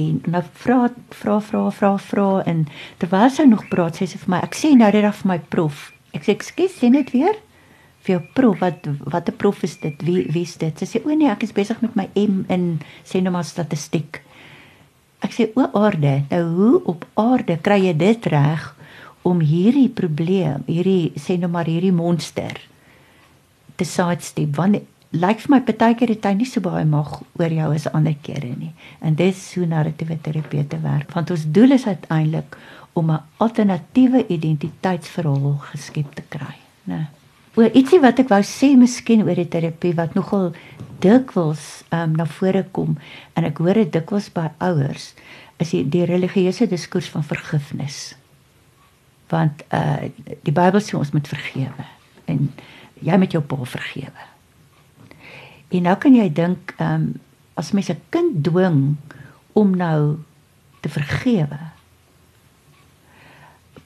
[0.00, 2.64] en nou vra vra vra vra vra en
[3.02, 5.38] terwyl sy nog praat sê sy vir my ek sê nou dit af vir my
[5.52, 5.90] prof.
[6.16, 7.36] Ek sê ekskuus sê net weer
[8.02, 10.02] vir jou prof wat wat 'n prof is dit?
[10.02, 10.78] Wie wie is dit?
[10.78, 14.22] Sy sê o nee ek is besig met my M in sê nou maar statistiek.
[15.22, 18.74] Ek sê o aarde, nou hoe op aarde kry jy dit reg
[19.22, 22.58] om hierdie probleem, hierdie sê nou maar hierdie monster
[23.76, 24.56] te sidestep?
[24.56, 28.14] Want lyk vir my partykeer het hy nie so baie mag oor jou as ander
[28.24, 28.72] kere nie.
[29.04, 31.12] En dis hoe narratiewe terapeute werk.
[31.12, 32.56] Want ons doel is uiteindelik
[32.92, 37.08] om 'n alternatiewe identiteitsverhaal geskep te kry, né?
[37.54, 40.52] Oor ietsie wat ek wou sê miskien oor die terapie wat nogal
[41.04, 42.96] dikwels um, na vore kom
[43.36, 45.12] en ek hoor dit dikwels by ouers
[45.60, 48.14] is die, die religieuse diskurs van vergifnis.
[49.28, 50.08] Want uh
[50.42, 51.86] die Bybel sê ons moet vergewe
[52.24, 52.48] en
[53.00, 54.31] jy met jou pa vergewe.
[55.72, 57.12] En nou kan jy dink, ehm um,
[57.54, 58.96] as mens 'n kind dwing
[59.52, 60.18] om nou
[60.80, 61.58] te vergewe,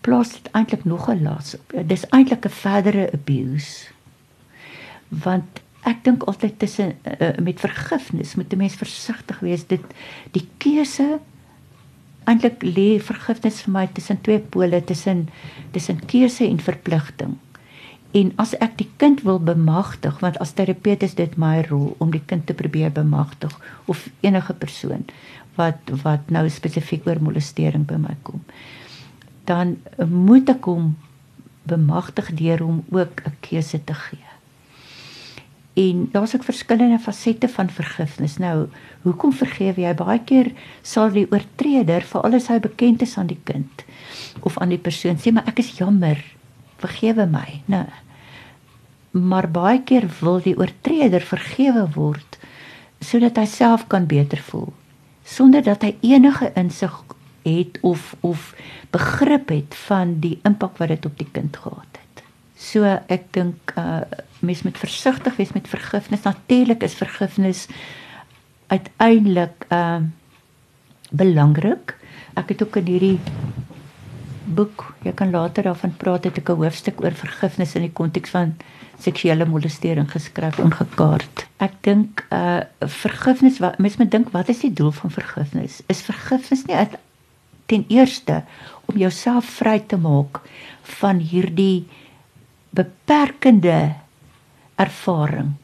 [0.00, 1.72] plaas dit eintlik nog 'n las op.
[1.86, 3.90] Dis eintlik 'n verdere abuse.
[5.08, 9.66] Want ek dink altyd tussen uh, met vergifnis moet 'n mens versigtig wees.
[9.66, 9.82] Dit
[10.30, 11.18] die keuse
[12.24, 15.28] eintlik lê vergifnis vir my tussen twee pole, tussen
[15.70, 17.36] tussen keuse en verpligting.
[18.16, 22.12] En as ek die kind wil bemagtig, want as terapeut is dit my rol om
[22.14, 23.52] die kind te probeer bemagtig
[23.92, 25.04] of enige persoon
[25.56, 28.40] wat wat nou spesifiek oor molestering by my kom.
[29.48, 29.76] Dan
[30.08, 30.94] moet ek hom
[31.68, 34.24] bemagtig deur hom ook 'n keuse te gee.
[35.76, 38.36] En daar's ook verskillende fasette van vergifnis.
[38.36, 38.68] Nou,
[39.02, 39.94] hoekom vergewe jy?
[39.94, 40.52] Baie keer
[40.82, 43.84] sal die oortreder, veral as hy bekend is aan die kind
[44.40, 46.24] of aan die persoon, sê maar ek is jammer.
[46.80, 47.60] Vergewe my.
[47.66, 47.84] Nou,
[49.16, 52.38] maar baie keer wil die oortreder vergewe word
[53.00, 54.72] sodat hy self kan beter voel
[55.26, 56.94] sonder dat hy enige insig
[57.46, 58.54] het of of
[58.90, 62.22] begrip het van die impak wat dit op die kind gehad het.
[62.56, 64.02] So ek dink uh
[64.44, 66.22] mens moet versigtig wees met vergifnis.
[66.22, 67.66] Natuurlik is vergifnis
[68.66, 70.02] uiteindelik uh
[71.10, 71.96] belangrik.
[72.34, 73.20] Ek het ook in hierdie
[74.46, 78.30] boek, jy kan later daarvan praat, het ek 'n hoofstuk oor vergifnis in die konteks
[78.30, 78.56] van
[79.02, 81.46] seksuele molestering geskryf en gekaart.
[81.62, 85.82] Ek dink uh vergifnis wat mens moet dink wat is die doel van vergifnis?
[85.92, 86.96] Is vergifnis nie uit
[87.66, 88.42] ten eerste
[88.86, 90.40] om jouself vry te maak
[91.00, 91.86] van hierdie
[92.76, 93.96] beperkende
[94.80, 95.54] ervaring.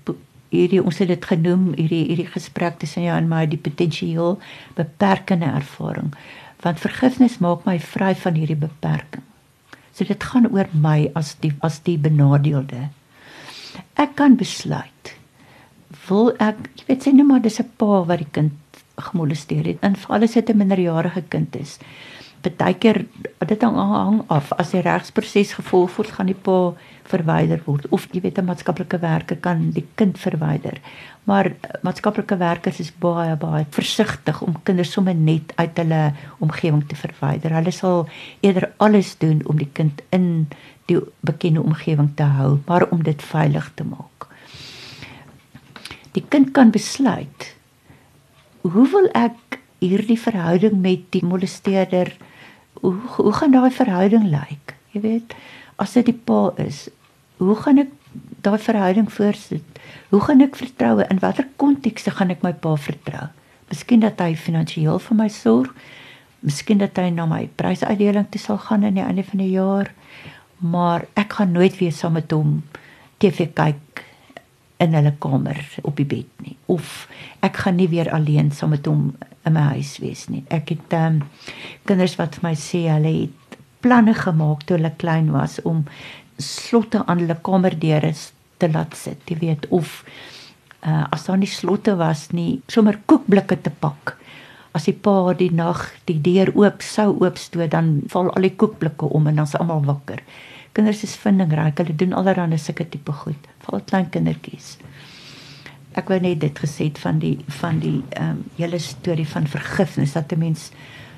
[0.53, 4.38] Hierdie ons het dit genoem hierdie hierdie gesprek tussen jou en my die potensieel
[4.77, 6.12] beperkende ervaring.
[6.62, 9.25] Want vergifnis maak my vry van hierdie beperking.
[9.92, 12.90] So dit gaan oor my as die as die benadeelde
[13.97, 15.15] ek kan besluit
[16.09, 18.53] wil ek jy weet sê net maar dis 'n pa wat die kind
[18.99, 21.79] gemolesteer het en veral as dit 'n minderjarige kind is.
[22.43, 23.07] Partykeer
[23.47, 24.53] dit hang, hang af.
[24.53, 28.99] As die regsproses gevolg word gaan die pa verwyder word of jy weet 'n maatskaplike
[28.99, 30.81] werker kan die kind verwyder.
[31.25, 36.97] Maar maatskaplike werkers is baie baie versigtig om kinders sommer net uit hulle omgewing te
[36.97, 37.53] verwyder.
[37.53, 38.09] Hulle sal
[38.41, 40.49] eerder alles doen om die kind in
[40.90, 44.29] die bekende omgewing te hou, maar om dit veilig te maak.
[46.12, 47.55] Die kind kan besluit
[48.62, 52.12] hoe wil ek hierdie verhouding met die molesteerder
[52.83, 54.75] hoe hoe gaan daai verhouding lyk?
[54.92, 55.35] Jy weet,
[55.83, 56.88] as dit die pa is,
[57.38, 57.92] hoe gaan ek
[58.45, 59.81] daai verhouding voorsit?
[60.11, 63.29] Hoe gaan ek vertrou in watter kontekste gaan ek my pa vertrou?
[63.71, 65.71] Miskien dat hy finansiëel vir my sorg,
[66.42, 69.92] miskien dat hy na my prysuitdeling toe sal gaan aan die einde van die jaar
[70.62, 72.61] maar ek gaan nooit weer saam met hom
[73.22, 74.05] TV kyk
[74.83, 77.07] in hulle kamer op die bed nie of
[77.46, 79.11] ek gaan nie weer alleen saam met hom
[79.46, 80.44] in my huis wees nie.
[80.55, 81.22] Ek het um,
[81.88, 85.83] kinders wat vir my sê hulle het planne gemaak toe hulle klein was om
[86.38, 88.12] slotte aan hulle kamerdeure
[88.62, 90.03] te laat sit, jy weet of
[90.87, 94.16] uh, as daar nie slotte was nie, sommer koekblikke te pak.
[94.72, 99.11] As die pa die nag die deur oop sou oopstoot, dan val al die koekblikke
[99.11, 100.22] om en dan's almal wakker
[100.73, 101.79] kinders is vindingryk.
[101.79, 103.49] Hulle doen allerlei sulke tipe goed.
[103.66, 104.77] Val klein kindertjies.
[105.93, 109.47] Ek wou net dit gesê het van die van die ehm um, hele storie van
[109.47, 110.70] vergifnis dat 'n mens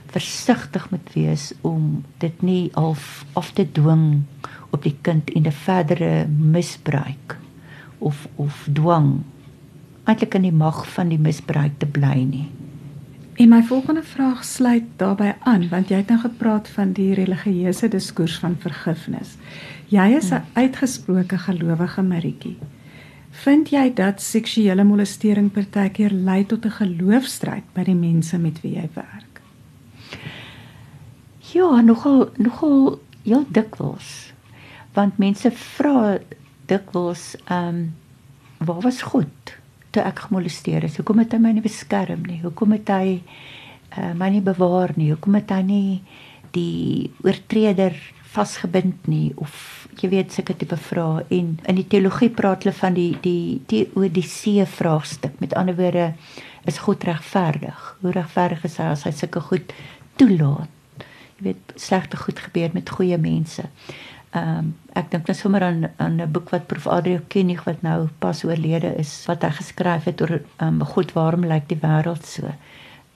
[0.06, 4.22] versigtig moet wees om dit nie half af te dwing
[4.70, 7.38] op die kind en 'n verdere misbruik
[7.98, 9.22] of of dwang
[10.04, 12.48] eintlik in die mag van die misbruik te bly nie.
[13.34, 17.88] En my volgende vraag sluit daarbey aan want jy het nou gepraat van die religieuse
[17.90, 19.34] diskurs van vergifnis.
[19.90, 20.46] Jy is 'n hmm.
[20.52, 22.58] uitgesproke gelowige Maritjie.
[23.30, 28.74] Vind jy dat seksuele molestering partykeer lei tot 'n geloofstryd by die mense met wie
[28.74, 29.40] jy werk?
[31.52, 34.32] Ja, nogal nogal heel dikwels.
[34.92, 36.18] Want mense vra
[36.66, 37.94] dikwels ehm um,
[38.58, 39.63] waar was God?
[39.94, 40.98] Toe ek gemolesteer is.
[41.00, 42.40] Hoekom het hy my nie beskerm nie?
[42.42, 45.12] Hoekom het hy uh, my nie bewaar nie?
[45.14, 45.88] Hoekom het hy nie
[46.54, 47.96] die oortreder
[48.34, 49.54] vasgebind nie of
[50.00, 54.66] jy weet sulke tipe vrae en in die teologie praat hulle van die die teodisee
[54.66, 56.08] vraagstuk met ander woorde
[56.70, 59.74] is God regverdig hoe regverdig is hy as hy sulke goed
[60.18, 61.06] toelaat
[61.38, 63.68] jy weet slegte goed gebeur met goeie mense
[64.34, 67.82] ehm um, ek dink net sommer aan aan 'n boek wat prof Adrio Kenig wat
[67.82, 71.78] nou pas oorlede is wat hy geskryf het oor ehm um, God waarom lyk die
[71.82, 72.50] wêreld so?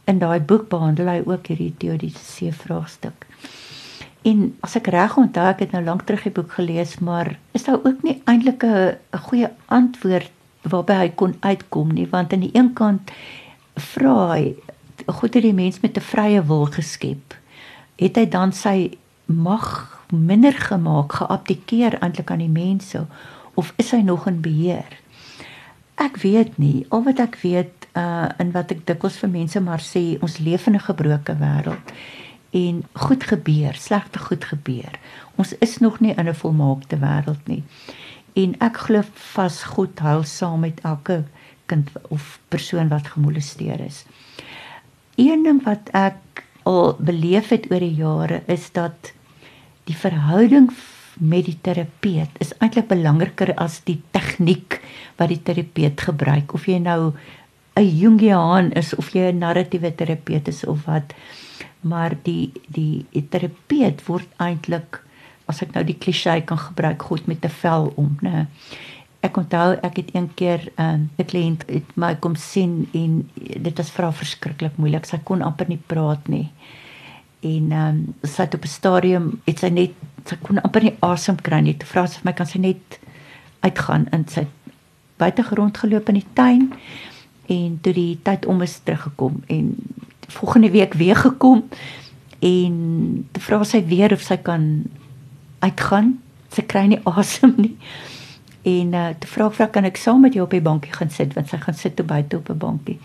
[0.06, 3.26] In daai boek behandel hy ook hierdie teodisee vraagstuk.
[4.22, 7.64] En as ek reg onthou, ek het nou lank terug die boek gelees, maar is
[7.64, 8.96] daar ook nie eintlik 'n
[9.28, 10.30] goeie antwoord
[10.62, 13.10] waarby hy kon uitkom nie, want aan die een kant
[13.74, 14.54] vra hy
[15.06, 17.34] God het die mens met 'n vrye wil geskep.
[17.96, 18.98] Het hy dan sy
[19.29, 19.66] mag
[20.09, 23.05] minder gemaak, geabdikeer eintlik aan die mense
[23.55, 24.89] of is hy nog in beheer?
[25.99, 26.87] Ek weet nie.
[26.95, 30.66] Al wat ek weet uh in wat ek dikwels vir mense maar sê, ons leef
[30.66, 31.93] in 'n gebroke wêreld
[32.51, 34.95] en goed gebeur, slegte goed gebeur.
[35.37, 37.64] Ons is nog nie in 'n volmaakte wêreld nie.
[38.33, 39.03] En ek glo
[39.35, 41.24] vas God hou saam met elke
[41.66, 44.05] kind of persoon wat gemolesteer is.
[45.16, 49.12] Een ding wat ek al beleef het oor die jare is dat
[49.89, 50.70] die verhouding
[51.18, 54.78] met die terapeut is eintlik belangriker as die tegniek
[55.18, 56.55] wat die terapeut gebruik.
[56.55, 57.12] Of jy nou
[57.76, 61.14] 'n Jungiaan is of jy 'n narratiewe terapeut is of wat.
[61.80, 65.03] Maar die die, die terapeut word eintlik
[65.47, 68.47] as ek nou die klise kan gebruik God met 'n vel om nê
[69.20, 73.76] ek onthou ek het een keer 'n um, kliënt het my kom sien en dit
[73.76, 75.07] was vir haar verskriklik moeilik.
[75.07, 76.51] Sy kon amper nie praat nie
[77.41, 79.93] en ehm um, sy het op 'n stadium het sy net
[80.24, 82.99] sy kon amper nie asem kry nie toe vra sy vir my kan sy net
[83.61, 84.47] uitgaan in sy
[85.16, 86.72] buite grond geloop in die tuin
[87.47, 89.74] en toe die tyd om is teruggekom en
[90.28, 91.64] volgende week weer gekom
[92.39, 92.74] en
[93.32, 94.84] te vra sy weer of sy kan
[95.64, 96.14] uitgaan.
[96.55, 97.74] Sy kry nie asem nie.
[98.68, 101.34] En uh te vra vra kan ek saam met jou op die bankie gaan sit
[101.36, 102.99] want sy gaan sit toe buite op 'n bankie.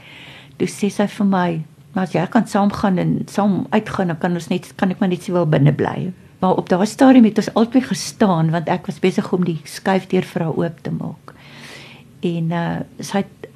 [0.58, 1.64] Toe sê sy vir my,
[1.94, 5.00] "Maar as jy kan saam gaan en saam uitgaan, dan kan ons net kan ek
[5.00, 8.86] maar net sowel binne bly." Maar op daai stadium het ons albei gestaan want ek
[8.86, 11.34] was besig om die skuifdeur vir haar oop te maak.
[12.20, 13.48] En uh sy het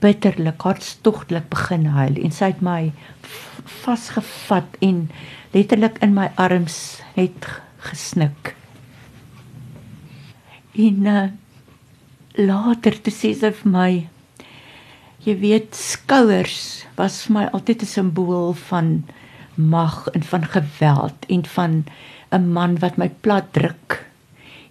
[0.00, 2.92] bitterlik hartstogtelik begin huil en sy het my
[3.82, 5.10] vasgevat en
[5.52, 7.48] letterlik in my arms net
[7.90, 8.54] gesnik.
[10.74, 11.28] En uh,
[12.34, 13.90] later te sê sy vir my
[15.24, 19.04] jy weet skouers was vir my altyd 'n simbool van
[19.54, 21.84] mag en van geweld en van
[22.32, 24.04] 'n man wat my plat druk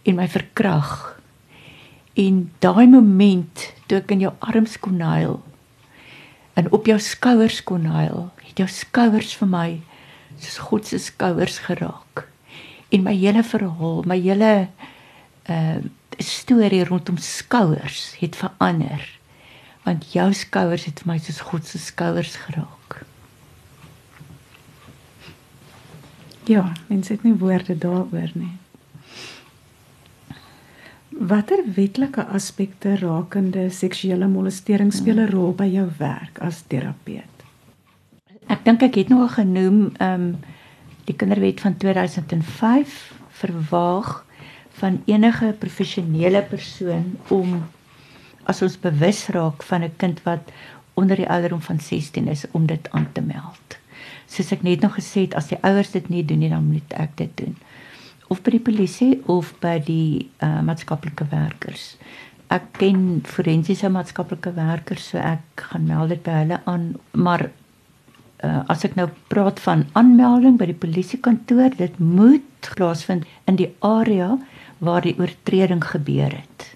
[0.04, 1.14] en my verkrag
[2.14, 5.40] En daai moment toe ek in jou arms kon huil
[6.54, 9.70] en op jou skouers kon huil, het jou skouers vir my
[10.38, 12.28] soos God se skouers geraak.
[12.94, 14.54] En my hele verhaal, my hele
[15.50, 15.82] uh
[16.22, 19.02] storie rondom skouers het verander.
[19.84, 23.04] Want jou skouers het vir my soos God se skouers geraak.
[26.48, 28.56] Ja, mens het nie woorde daaroor nie.
[31.10, 37.38] Watter wetlike aspekte rakende seksuele molestering speel 'n rol by jou werk as terapeut?
[38.48, 40.36] Ek dink ek het nou al genoem ehm um,
[41.06, 44.26] die kinderwet van 2005 verwaag
[44.80, 47.64] van enige professionele persoon om
[48.46, 50.52] as ons bewus raak van 'n kind wat
[50.94, 53.78] onder die ouderdom van 16 is om dit aan te meld.
[54.28, 56.94] Soos ek net nog gesê het, as die ouers dit nie doen nie, dan moet
[56.94, 57.56] ek dit doen
[58.34, 61.94] of by die polisie of by die uh, maatskaplike werkers.
[62.54, 66.88] Ek ken forensiese maatskaplike werkers, so ek gaan meld dit by hulle aan,
[67.18, 73.60] maar uh, as ek nou praat van aanmelding by die polisiekantoor, dit moet plaasvind in
[73.60, 74.36] die area
[74.84, 76.70] waar die oortreding gebeur het.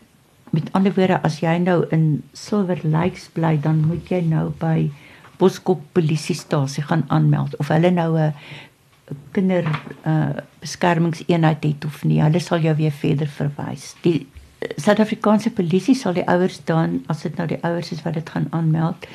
[0.58, 4.88] Met ander woorde, as jy nou in Silver Lakes bly, dan moet jy nou by
[5.38, 8.34] Boskop polisiestasie gaan aanmeld of hulle nou 'n
[9.38, 9.68] kinder
[10.06, 12.22] uh beskermingseenheid het of nie.
[12.22, 13.94] Hulle sal jou weer verder verwys.
[14.02, 14.26] Die
[14.78, 18.48] Suid-Afrikaanse polisie sal die ouers dan as dit nou die ouers is wat dit gaan
[18.50, 19.06] aanmeld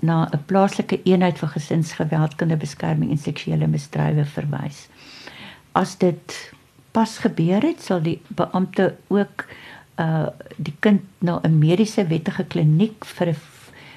[0.00, 4.88] na 'n plaaslike eenheid vir gesinsgeweld, kinderbeskerming en seksuele misdrywe verwys.
[5.72, 6.52] As dit
[6.92, 9.46] pas gebeur het, sal die beampte ook
[10.00, 13.36] uh die kind na 'n mediese wettige kliniek vir 'n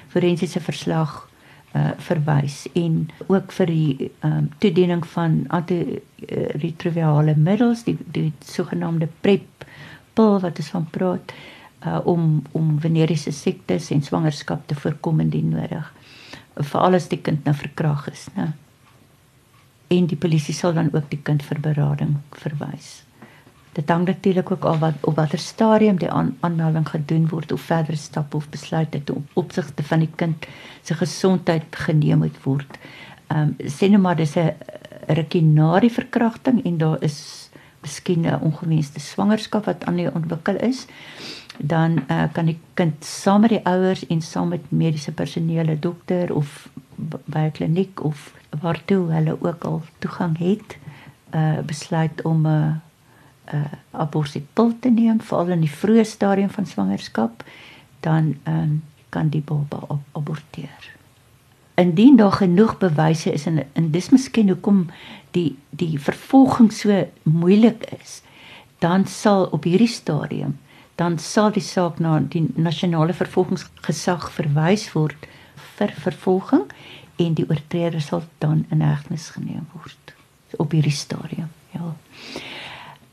[0.08, 1.28] forensiese verslag
[1.74, 9.66] uh, verwys en ook vir die um, toediening van antiretrovirale middels die die sogenaamde PrEP
[10.14, 11.34] pil wat ons van praat
[11.86, 15.92] uh, om om veneriese siektes en swangerskap te voorkom indien nodig.
[16.54, 18.52] veral as die kind nou verkragt is, né?
[19.90, 23.03] En die polisie sal dan ook die kind vir berading verwys.
[23.74, 27.60] Dit hang natuurlik ook af wat op watter stadium die aan, aanmelding gedoen word of
[27.60, 30.46] verdere stappe of besluite te opsigte van die kind
[30.82, 32.78] se gesondheid geneem moet word.
[33.26, 34.54] Ehm um, sê nou maar dis 'n
[35.06, 37.50] rukkie na die verkrachting en daar is
[37.82, 40.86] miskien 'n ongewenste swangerskap wat aan die ontwikkel is,
[41.58, 45.80] dan uh, kan die kind saam met die ouers en saam met mediese personeel, 'n
[45.80, 46.68] dokter of
[47.24, 50.78] by 'n kliniek of waartoe hulle ook al toegang het,
[51.34, 52.74] uh, besluit om 'n uh,
[53.52, 57.44] uh, abortuspil te neem veral in die vroeë stadium van swangerskap
[58.00, 58.82] dan um,
[59.14, 60.90] kan die baba ab aborteer.
[61.80, 64.86] Indien daar genoeg bewyse is en en dis miskien hoekom
[65.36, 68.20] die die vervolging so moeilik is,
[68.78, 70.58] dan sal op hierdie stadium
[70.94, 75.26] dan sal die saak na die nasionale vervolgingsgesag verwys word
[75.78, 76.68] vir vervolging
[77.22, 80.14] en die oortreder sal dan in hegtenis geneem word
[80.62, 81.50] op hierdie stadium.
[81.74, 81.94] Ja.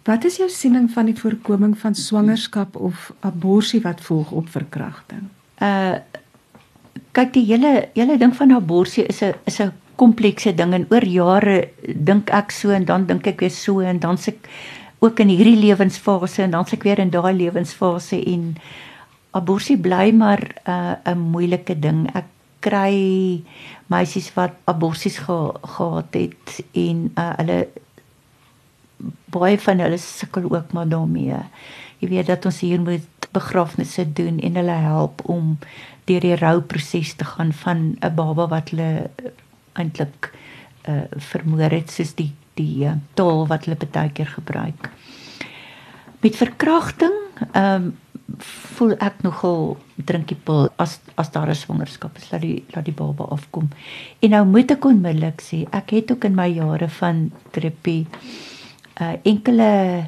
[0.04, 5.30] Wat is jou siening van die voorkoming van swangerskap of abortus wat volg op verkrachting?
[5.62, 6.02] Uh
[7.12, 11.04] kyk die hele hele ding van abortus is 'n is 'n komplekse ding en oor
[11.04, 14.34] jare dink ek so en dan dink ek weer so en dan se
[15.00, 18.56] ook in hierdie lewensfase en dan se ek weer in daai lewensfase en
[19.32, 22.10] abortus bly maar 'n uh, moeilike ding.
[22.16, 22.26] Ek
[22.60, 23.44] kry
[23.88, 27.68] meisies wat abortus ge, gehad het en uh, hulle
[29.32, 31.40] baie van hulle sukkel ook maar daarmee.
[32.00, 35.58] Jy weet dat ons hier moet begrafnisse doen en hulle help om
[36.10, 39.10] deur die rouproses te gaan van 'n baba wat hulle
[39.74, 40.32] eintlik
[40.90, 44.90] uh vermoor het soos die die uh, taal wat hulle baie keer gebruik.
[46.22, 47.14] Met verkrachting,
[47.52, 47.98] ehm um,
[48.76, 49.78] voel ek nogal
[50.08, 53.70] drinkie pil as as daar 'n swangerskap is dat die dat die baba afkom.
[54.20, 58.08] En nou moet ek onmiddellik sê, ek het ook in my jare van terapie
[59.02, 60.08] uh, enkele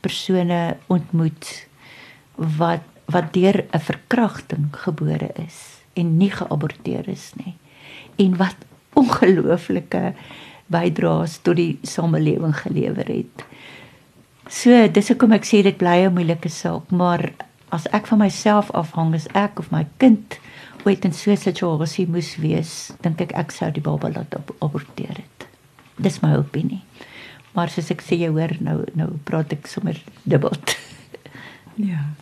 [0.00, 1.68] persone ontmoet
[2.58, 7.54] wat wat deur 'n verkrachting gebore is en nie geaborteer is nie
[8.16, 8.56] en wat
[8.94, 10.14] ongelooflike
[10.66, 13.44] bydraes tot die samelewing gelewer het.
[14.48, 17.32] So dis hoekom ek sê dit bly 'n moeilike saak, maar
[17.70, 20.38] as ek van myself afhang as ek of my kind
[20.84, 25.16] ooit in so 'n situasie moes wees, dink ek ek sou die baba laat aborteer
[25.16, 25.46] het.
[25.96, 26.80] Dis my opinie.
[27.52, 30.56] Maar soos ek sê jy hoor nou nou praat ek sommer dubbel.
[31.90, 32.12] ja.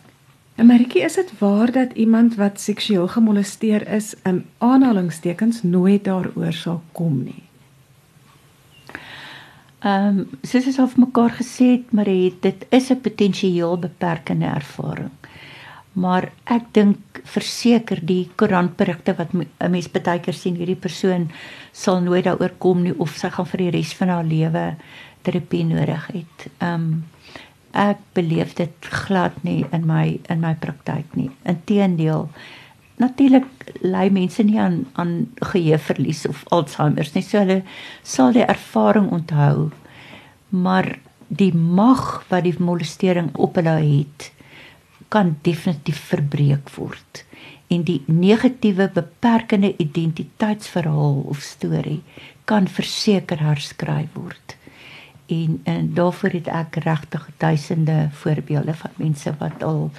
[0.59, 6.53] En Maritjie, is dit waar dat iemand wat seksueel gemolesteer is, in aanhalingstekens nooit daaroor
[6.53, 7.43] sal kom nie?
[9.81, 15.09] Ehm, um, soos ons al mekaar gesê het, maar dit is 'n potensieel beperkende ervaring.
[15.93, 21.31] Maar ek dink verseker die koerantberigte wat 'n mens baie keer sien hierdie persoon
[21.71, 24.75] sal nooit daaroor kom nie of sy gaan vir die res van haar lewe
[25.21, 26.47] terapie nodig het.
[26.59, 27.03] Ehm um,
[27.71, 31.29] ek beleef dit glad nie in my in my praktyk nie.
[31.47, 32.27] Inteendeel
[32.99, 33.47] natuurlik
[33.81, 37.23] ly mense nie aan aan geheueverlies of Alzheimer nie.
[37.23, 37.61] So hulle
[38.03, 39.71] sal die ervaring onthou.
[40.49, 40.97] Maar
[41.27, 44.31] die mag wat die molestering op hulle het
[45.11, 47.25] kan definitief verbreek word
[47.71, 52.01] en die negatiewe beperkende identiteitsverhaal of storie
[52.51, 54.57] kan verseker herskryf word
[55.31, 59.91] en en daarvoor het ek regtig duisende voorbeelde van mense wat al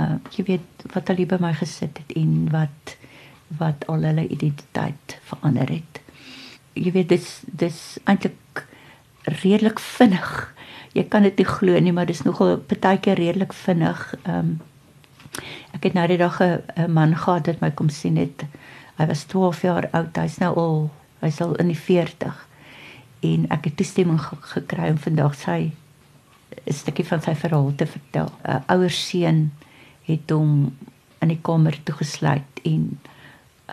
[0.00, 2.96] uh jy weet wat al by my gesit het en wat
[3.60, 6.00] wat al hulle identiteit verander het.
[6.72, 8.64] Jy weet dis dis eintlik
[9.42, 10.30] redelik vinnig.
[10.92, 14.14] Jy kan dit nie glo nie, maar dis nogal partykeer redelik vinnig.
[14.22, 14.60] Ehm um,
[15.72, 18.44] ek het nou die dag 'n man gehad wat my kom sien het.
[18.96, 20.16] Hy was 12 jaar oud.
[20.16, 22.48] Hy's nou al hy's al in die 40
[23.22, 24.20] en ek het toestemming
[24.54, 25.72] gekry om vandag sy
[26.66, 28.28] 'n stukkie van sy verhaal te vertel.
[28.44, 29.52] 'n Ouer seun
[30.02, 30.76] het hom
[31.20, 33.00] in die kamer toegesluit en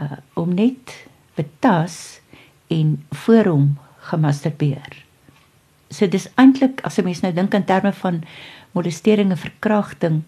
[0.02, 2.20] uh om net betas
[2.68, 5.06] en voor hom gemasturbeer.
[5.89, 8.24] So dis eintlik as 'n mens nou dink in terme van
[8.72, 10.24] molestering en verkrachting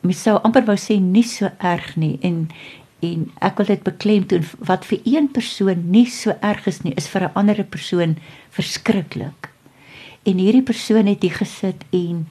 [0.00, 2.46] mens sou amper wou sê nie so erg nie en
[3.04, 7.06] en ek wil dit beklemtoon wat vir een persoon nie so erg is nie is
[7.08, 8.16] vir 'n ander persoon
[8.50, 9.50] verskriklik.
[10.26, 12.26] En hierdie persoon het hier gesit en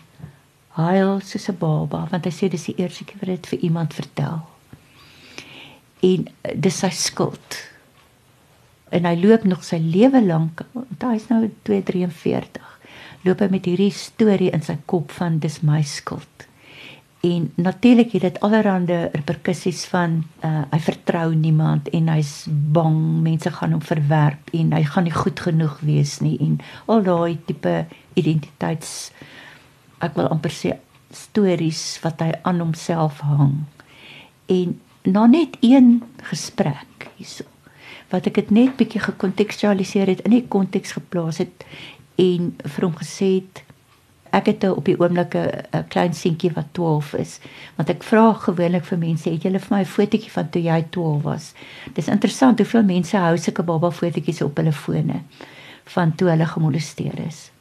[0.70, 3.94] huil soos 'n baba want hy sê dis die eerste keer wat dit vir iemand
[3.94, 4.42] vertel.
[6.02, 7.58] En eh, dis sy skuld.
[8.90, 10.62] En hy loop nog sy lewe lank,
[11.00, 12.80] hy is nou 243.
[13.24, 16.47] Loop hy met hierdie storie in sy kop van dis my skuld.
[17.28, 23.52] En natuurlik het dit allerlei reperkusies van uh hy vertrou niemand en hy's bang mense
[23.52, 27.74] gaan hom verwerp en hy gaan nie goed genoeg wees nie en al daai tipe
[28.14, 29.12] identiteits
[30.06, 30.76] ek wil amper sê
[31.12, 33.66] stories wat hy aan homself hang.
[34.48, 37.48] En na net een gesprek hierso
[38.12, 41.66] wat ek dit net bietjie gekontekstualiseer het in die konteks geplaas het
[42.16, 43.67] en vir hom gesê het
[44.32, 47.40] ek het op die oomblik 'n klein seentjie wat 12 is
[47.76, 50.86] want ek vra gewoonlik vir mense het julle vir my 'n fotootjie van toe jy
[50.90, 51.54] 12 was?
[51.94, 55.22] Dis interessant hoeveel mense hou sulke baba fotootjies op hulle fone
[55.86, 57.52] van toe hulle gemolesteer is.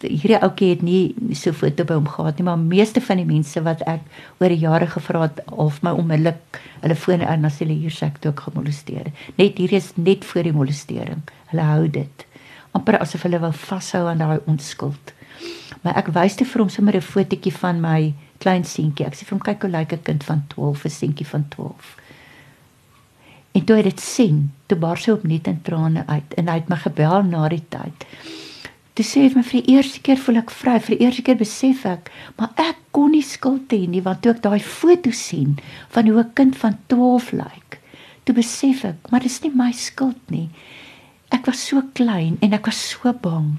[0.00, 3.62] Hierdie ouetjie het nie so foto by hom gehad nie maar meeste van die mense
[3.62, 4.00] wat ek
[4.38, 8.06] oor die jare gevra het of my onmiddellik hulle fone aan as hulle hier sê
[8.06, 9.12] ek toe ek gemolesteer.
[9.36, 11.22] Net hier is net voor die molestering.
[11.50, 12.26] Hulle hou dit.
[12.72, 15.17] Amper asof hulle wil vashou aan daai onskuld
[15.82, 19.06] Maar ek wys dit vir hom sommer 'n fotootjie van my klein seentjie.
[19.06, 21.96] Ek sê vir hom kyk hoe lyk 'n kind van 12, 'n seentjie van 12.
[23.52, 26.68] En toe hy dit sien, toe bars hy opnuut in trane uit en hy het
[26.68, 28.04] my gebel na die tyd.
[28.94, 31.22] Toe sê hy vir my vir die eerste keer voel ek vry, vir die eerste
[31.26, 35.10] keer besef ek, maar ek kon nie skuld hê nie want toe ek daai foto
[35.14, 35.56] sien
[35.94, 37.80] van hoe 'n kind van 12 lyk,
[38.24, 40.50] toe besef ek, maar dis nie my skuld nie.
[41.30, 43.58] Ek was so klein en ek was so bang.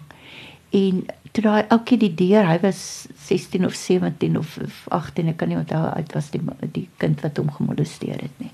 [0.72, 1.08] En
[1.40, 4.58] toe daai ouetjie die deur, hy was 16 of 17 of
[4.92, 6.42] 18, ek kan nie onthou uit was die
[6.76, 8.52] die kind wat hom gemolesteer het nie.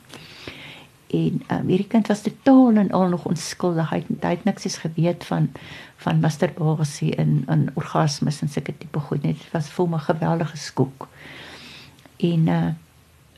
[1.16, 3.90] En um, hierdie kind was totaal en al nog onskuldig.
[3.94, 5.50] Hy, hy het niks eens geweet van
[6.04, 9.34] van masturbasie en en orgasmes en sulke tipe goed nie.
[9.34, 11.08] Dit was vir my 'n geweldige skok.
[12.20, 12.74] En uh,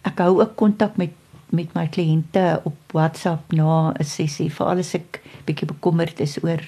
[0.03, 1.13] ek hou ook kontak met
[1.49, 6.59] met my kliënte op WhatsApp na 'n sessie vir alles ek bietjie bekommerd is oor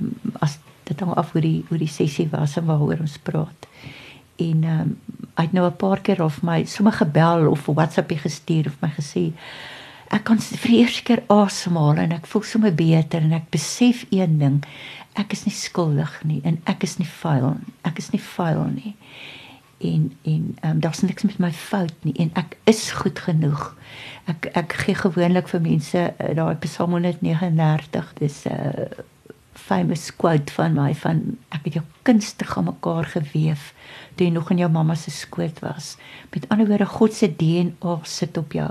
[0.00, 0.58] um, as
[0.88, 3.68] dit hang af hoe die hoe die sessie was en waaroor ons praat.
[4.36, 4.96] En ehm um,
[5.38, 8.90] hy het nou 'n paar keer of my sommer gebel of WhatsApp gestuur of my
[8.90, 9.32] gesê
[10.10, 14.06] ek kan vir die eerste keer asemhaal en ek voel sommer beter en ek besef
[14.10, 14.64] een ding
[15.14, 18.94] ek is nie skuldig nie en ek is nie vuil ek is nie vuil nie
[19.78, 23.76] en en ehm um, daar's niks met my fout nie en ek is goed genoeg.
[24.24, 29.04] Ek ek gee gewoonlik vir mense uh, daai Psalm 139 dis 'n uh, eh,
[29.58, 31.22] famous quote van my van
[31.54, 33.56] ek het jou kunstig aan mekaar gewewe
[34.16, 35.96] toe jy nog in jou mamma se skoot was.
[36.34, 38.70] Met ander woorde God se DNA sit op jou.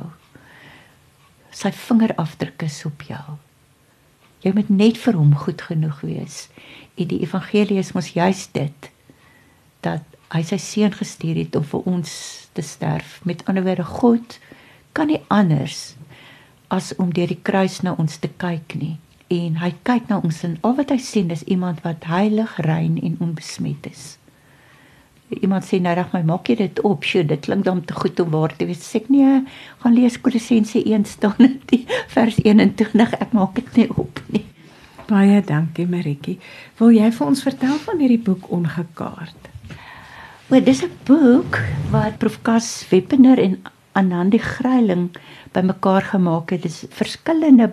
[1.56, 3.38] Sy vingerafdrukke is op jou.
[4.44, 6.48] Jy moet net vir hom goed genoeg wees.
[7.00, 8.92] En die evangelie is mos juist dit
[9.86, 12.12] dat hy sy seun gestuur het om vir ons
[12.58, 13.20] te sterf.
[13.24, 14.40] Met ander woorde God
[14.98, 15.96] kan nie anders
[16.74, 18.98] as om deur die kruis na ons te kyk nie
[19.34, 22.98] en hy kyk na ons en al wat hy sien is iemand wat heilig, rein
[23.02, 24.18] en onbesmet is.
[25.42, 28.20] Iemand sê nou reg my maak jy dit op, sjoe, dit klink dan te goed
[28.24, 28.80] om waar te wees.
[28.80, 29.42] Sê ek nee,
[29.84, 31.84] gaan lees Kolossense 1 staan in die
[32.16, 34.46] vers 21, ek maak dit nie op nie.
[35.08, 36.38] Baie dankie Maritjie.
[36.80, 39.52] Wil jy vir ons vertel van hierdie boek Ongekaart?
[40.48, 41.60] Wel, dis 'n boek
[41.92, 43.60] wat Prof Kas Weppener en
[43.98, 45.10] Anandi Greiling
[45.56, 46.62] bymekaar gemaak het.
[46.62, 47.68] Dit is verskillende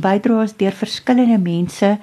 [0.00, 1.98] bydraes deur verskillende mense.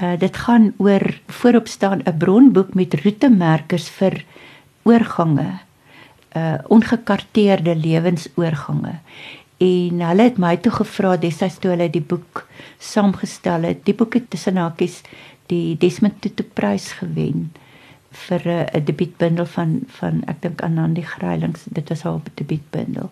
[0.00, 1.04] Uh dit gaan oor
[1.40, 4.24] voorop staan 'n bronboek met roetemerkers vir
[4.82, 5.60] oorgange.
[6.36, 8.94] Uh ongekarteerde lewensoorgange.
[9.58, 12.46] En hulle het my toe gevra destyds toe hulle die boek
[12.78, 13.84] saamgestel het.
[13.84, 15.02] Die boek het tussen hakies
[15.46, 17.50] die Desmond Tutu prys gewen
[18.10, 23.10] vir 'n debietbundel van van ek dink Anandi Greilings dit was haar debietbundel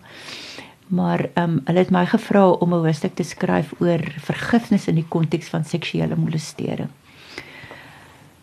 [0.89, 4.95] maar ehm um, hulle het my gevra om 'n hoofstuk te skryf oor vergifnis in
[4.95, 6.89] die konteks van seksuele molestering.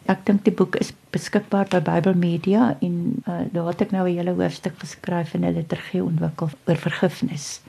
[0.07, 4.09] Ek dink die boek is beskikbaar by Bible Media en uh, daar het ek nou
[4.09, 7.61] 'n hele hoofstuk geskryf en 'n liturgie ontwikkel oor vergifnis.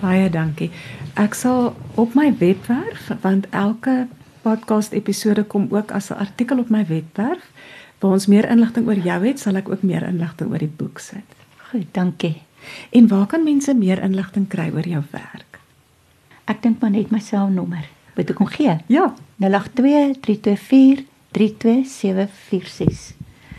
[0.00, 0.70] Baie dankie.
[1.14, 4.06] Ek sal op my webwerf want elke
[4.42, 7.50] podcast episode kom ook as 'n artikel op my webwerf
[8.00, 10.98] waar ons meer inligting oor jou het, sal ek ook meer inligting oor die boek
[11.02, 11.36] sit.
[11.70, 12.36] Goed, dankie.
[12.90, 15.58] En waar kan mense meer inligting kry oor jou werk?
[16.48, 17.84] Ek dink maar net my selfnommer.
[18.16, 18.78] Moet ek hom gee?
[18.88, 21.04] Ja, 082 324
[21.36, 23.12] 32746.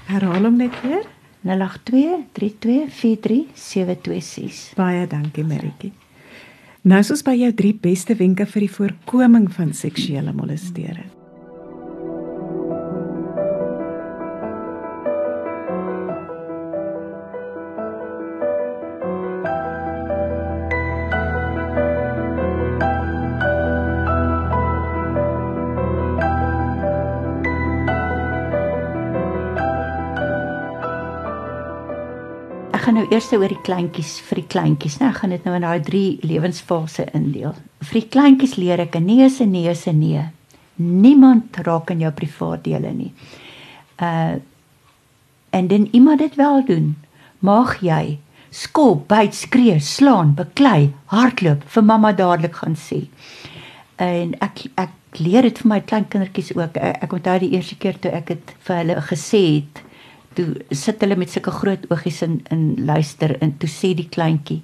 [0.10, 1.06] Herhaal hom net weer.
[1.46, 4.74] 082 3243726.
[4.76, 5.94] Baie dankie, Maritjie.
[6.88, 11.19] Nou soos by jou drie beste wenke vir die voorkoming van seksuele molestering.
[33.30, 35.10] Eers oor die kleintjies vir die kleintjies, né?
[35.10, 37.54] Ek gaan dit nou in daai drie lewensfase indeel.
[37.82, 40.24] Vir die kleintjies leer ek 'n nee 'n nee 'n nee.
[40.78, 43.14] Niemand raak in jou privaathede nie.
[44.02, 44.40] Uh
[45.52, 46.96] en dan iemand dit wel doen,
[47.40, 48.20] mag jy
[48.52, 53.08] skop, byt, skree, slaan, beklei, hardloop vir mamma dadelik gaan sê.
[53.98, 56.78] En ek ek leer dit vir my klein kindertjies ook.
[56.78, 59.82] Ek, ek onthou die eerste keer toe ek dit vir hulle gesê het,
[60.40, 64.62] toe sit hulle met sulke groot oogies in in luister en toe sê die kleintjie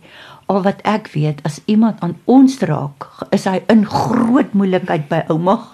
[0.52, 5.24] al wat ek weet as iemand aan ons raak is hy in groot moeilikheid by
[5.34, 5.58] ouma.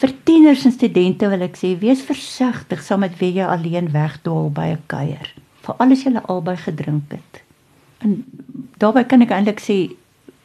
[0.00, 4.50] Vir tieners en studente wil ek sê wees versigtig saam met wie jy alleen wegdwaal
[4.56, 5.32] by 'n kuier
[5.66, 7.42] veral as jy albei gedrink het.
[8.00, 8.24] En
[8.78, 9.78] daarbey kan ek eintlik sê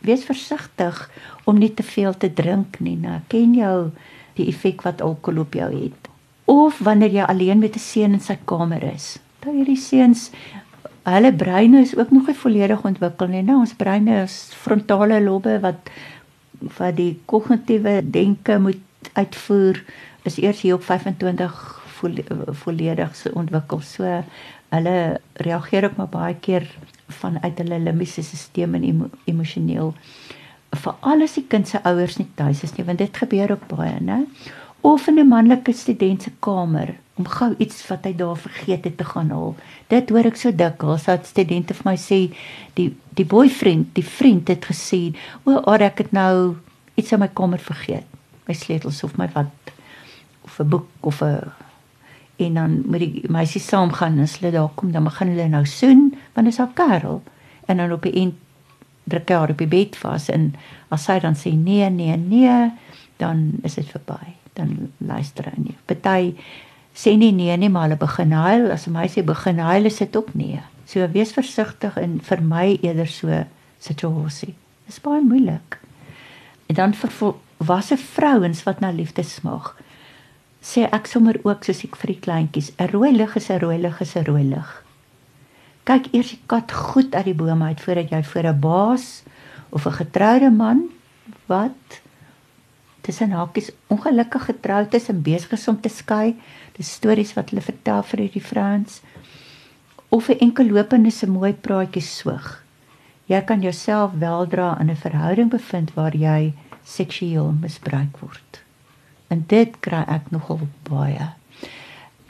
[0.02, 1.10] wees versigtig
[1.46, 3.92] om nie te veel te drink nie nou ken jou
[4.38, 6.11] die effek wat alkohol op jou het
[6.52, 9.20] of wanneer jy alleen met 'n seun in sy kamer is.
[9.40, 10.32] Dan hierdie seuns
[11.04, 13.42] hulle breine is ook nog nie volledig ontwikkel nie.
[13.42, 15.90] Nou ons breine is frontale lobbe wat
[16.78, 19.84] wat die kognitiewe denke moet uitvoer
[20.24, 21.82] is eers hier op 25
[22.64, 23.82] volledig se ontwikkel.
[23.82, 24.24] So
[24.70, 26.68] hulle reageer ook maar baie keer
[27.08, 29.94] vanuit hulle limbiese stelsel en emo emosioneel
[30.72, 33.98] vir alles die kind se ouers nie tuis is nie want dit gebeur ook baie,
[34.00, 34.26] né?
[34.82, 38.98] Of in 'n manlike student se kamer om gou iets wat hy daar vergeet het
[38.98, 39.56] te gaan haal.
[39.88, 42.34] Dit hoor ek so dikwels dat studente vir my sê
[42.74, 45.14] die die boyfriend, die vriend het gesê,
[45.44, 46.56] "O, oh, ek het nou
[46.96, 48.06] iets in my kamer vergeet.
[48.48, 49.74] My sleutels of my wat
[50.44, 51.52] of 'n boek of 'n
[52.46, 55.66] en dan moet die meisie saamgaan en as hulle daar kom dan begin hulle nou
[55.66, 57.22] soen want dit is haar kerel
[57.66, 58.36] en dan op die eind
[59.04, 60.54] druk hy haar op die bed vas en
[60.90, 62.72] as sy dan sê nee nee nee
[63.22, 65.78] dan is dit verby dan luister hy nie.
[65.86, 66.36] Party
[66.94, 68.72] sê nie nee nie, maar hulle begin huil.
[68.72, 70.60] As 'n meisie begin huil, is dit ook nee.
[70.86, 73.46] So wees versigtig en vermy eerder so
[73.80, 74.56] situasie.
[74.86, 75.80] Dit is baie moeilik.
[76.68, 79.76] En dan vir volwasse vrouens wat na liefde smag,
[80.62, 83.78] sê ek sommer ook soos ek vir die kleintjies, 'n rooi lig is 'n rooi
[83.78, 84.84] lig is 'n rooi lig.
[85.84, 89.24] Kyk eers die kat goed uit die boom uit voordat jy voor 'n baas
[89.70, 90.90] of 'n getroude man
[91.48, 92.01] wat
[93.02, 96.36] tussen hakies ongelukkig getroud is en besig is om te skei.
[96.78, 99.02] Dis stories wat hulle vertel vir hierdie vrouens.
[100.10, 102.64] Of 'n enkel lopende se mooi praatjies soog.
[103.26, 108.62] Jy kan jouself weldra in 'n verhouding bevind waar jy seksueel misbruik word.
[109.28, 111.30] En dit kry ek nogal baie.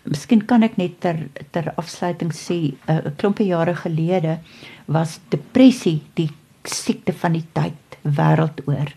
[0.04, 1.18] Miskien kan ek net ter
[1.52, 4.40] ter afsluiting sê 'n klompie jare gelede
[4.86, 6.30] was depressie die
[6.68, 8.92] siekte van die tyd wêreldoor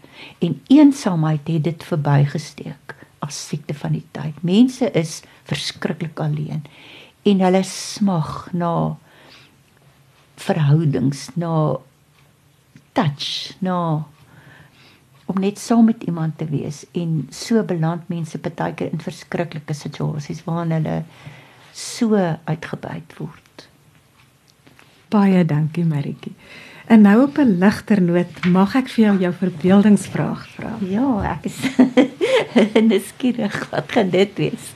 [0.45, 2.95] en eensaamheid het dit verbygesteek
[3.25, 4.37] as siekte van die tyd.
[4.45, 6.65] Mense is verskriklik alleen
[7.25, 8.73] en hulle smag na
[10.45, 11.79] verhoudings, na
[12.93, 14.05] touch, na
[15.25, 19.77] om net saam met iemand te wees en so beland mense baie keer in verskriklike
[19.77, 20.99] situasies waarin hulle
[21.73, 23.67] so uitgebuit word.
[25.11, 26.35] Baie dankie Maritjie.
[26.87, 30.73] En nou op 'n ligter noot, mag ek vir jou jou verbeeldingsvraag vra?
[30.81, 31.59] Ja, ek is
[32.91, 34.73] nuuskierig wat gaan dit wees.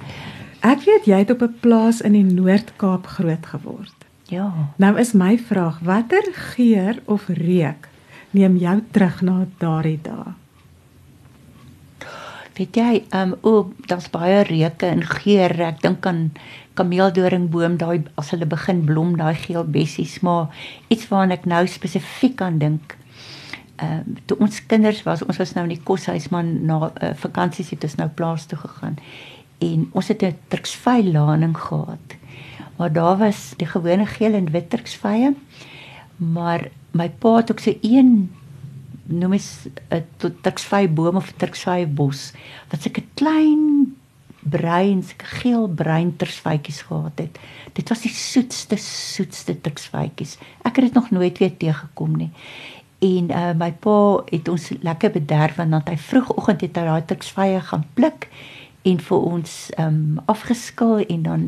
[0.61, 3.95] Ek weet jy het op 'n plaas in die Noord-Kaap groot geword.
[4.29, 4.53] Ja.
[4.77, 7.89] Nou is my vraag, watter geur of reuk
[8.31, 10.35] neem jou terug na daardie dae?
[12.59, 15.65] Weet jy, ehm um, o, daar's baie reuke en geure.
[15.69, 16.33] Ek dink aan
[16.79, 20.55] kameeldoringboom daai as hulle begin blom daai geel bessies maar
[20.93, 22.95] iets waaraan ek nou spesifiek aan dink
[23.79, 27.13] ehm um, toe ons kinders was ons was nou in die koshuis maar na uh,
[27.25, 28.99] vakansies het ons nou plaas toe gegaan
[29.65, 32.17] en ons het 'n truksvy laning gehad
[32.79, 35.35] maar daar was die gewone geel en wit truksvye
[36.17, 38.31] maar my pa het ook so een
[39.09, 40.05] noem is 'n
[40.43, 42.33] truksvy boom of 'n truksvy bos
[42.71, 43.97] wat 'n klein
[44.49, 47.39] bruin, sulke geel bruin tersvytjies gehad het.
[47.73, 50.39] Dit was die soetste soetste tersvytjies.
[50.65, 52.31] Ek het dit nog nooit weer teëgekom nie.
[52.99, 57.05] En uh my pa het ons lekker bederf want dan hy vroegoggend het hy daai
[57.05, 58.29] tersvye gaan pluk
[58.83, 61.45] en vir ons um afgeskil en dan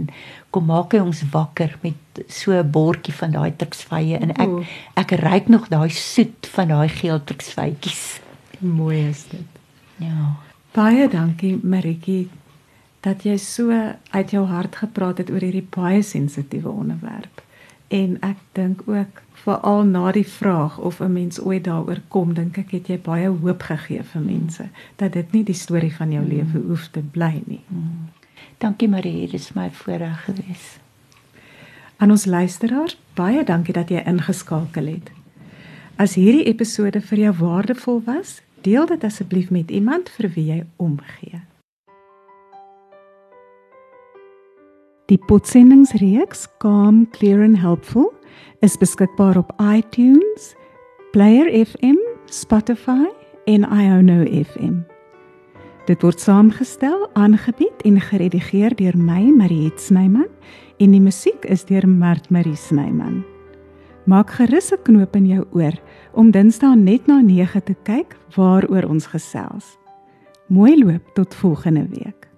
[0.50, 4.66] kom maak hy ons wakker met so 'n bordjie van daai tersvye en ek
[4.96, 8.20] ek ruik nog daai soet van daai geel tersvytjies.
[8.58, 9.48] Mooi is dit.
[9.96, 10.36] Ja.
[10.72, 12.28] Baie dankie Maritjie
[13.00, 13.70] dat jy so
[14.10, 17.42] uit jou hart gepraat het oor hierdie baie sensitiewe onderwerp.
[17.90, 22.58] En ek dink ook veral na die vraag of 'n mens ooit daaroor kom, dink
[22.58, 26.24] ek het jy baie hoop gegee vir mense dat dit nie die storie van jou
[26.24, 26.28] mm.
[26.28, 27.64] lewe hoef te bly nie.
[27.66, 28.08] Mm.
[28.58, 30.78] Dankie Marie, dit is my voorreg gewees.
[31.96, 35.10] Aan ons luisteraars, baie dankie dat jy ingeskakel het.
[35.96, 40.64] As hierdie episode vir jou waardevol was, deel dit asseblief met iemand vir wie jy
[40.76, 41.40] omgee.
[45.10, 48.12] Die potsendingsreeks Calm, Clear and Helpful
[48.62, 50.52] is beskikbaar op iTunes,
[51.10, 51.98] Player FM,
[52.30, 53.08] Spotify
[53.50, 54.84] en Iono FM.
[55.90, 60.30] Dit word saamgestel, aangebied en geredigeer deur my, Mariet Snyman,
[60.78, 63.24] en die musiek is deur Mart Marie Snyman.
[64.06, 65.74] Maak gerus 'n knoop in jou oor
[66.14, 69.76] om Dinsdae net na 9 te kyk waaroor ons gesels.
[70.46, 72.29] Mooi loop tot volgende week.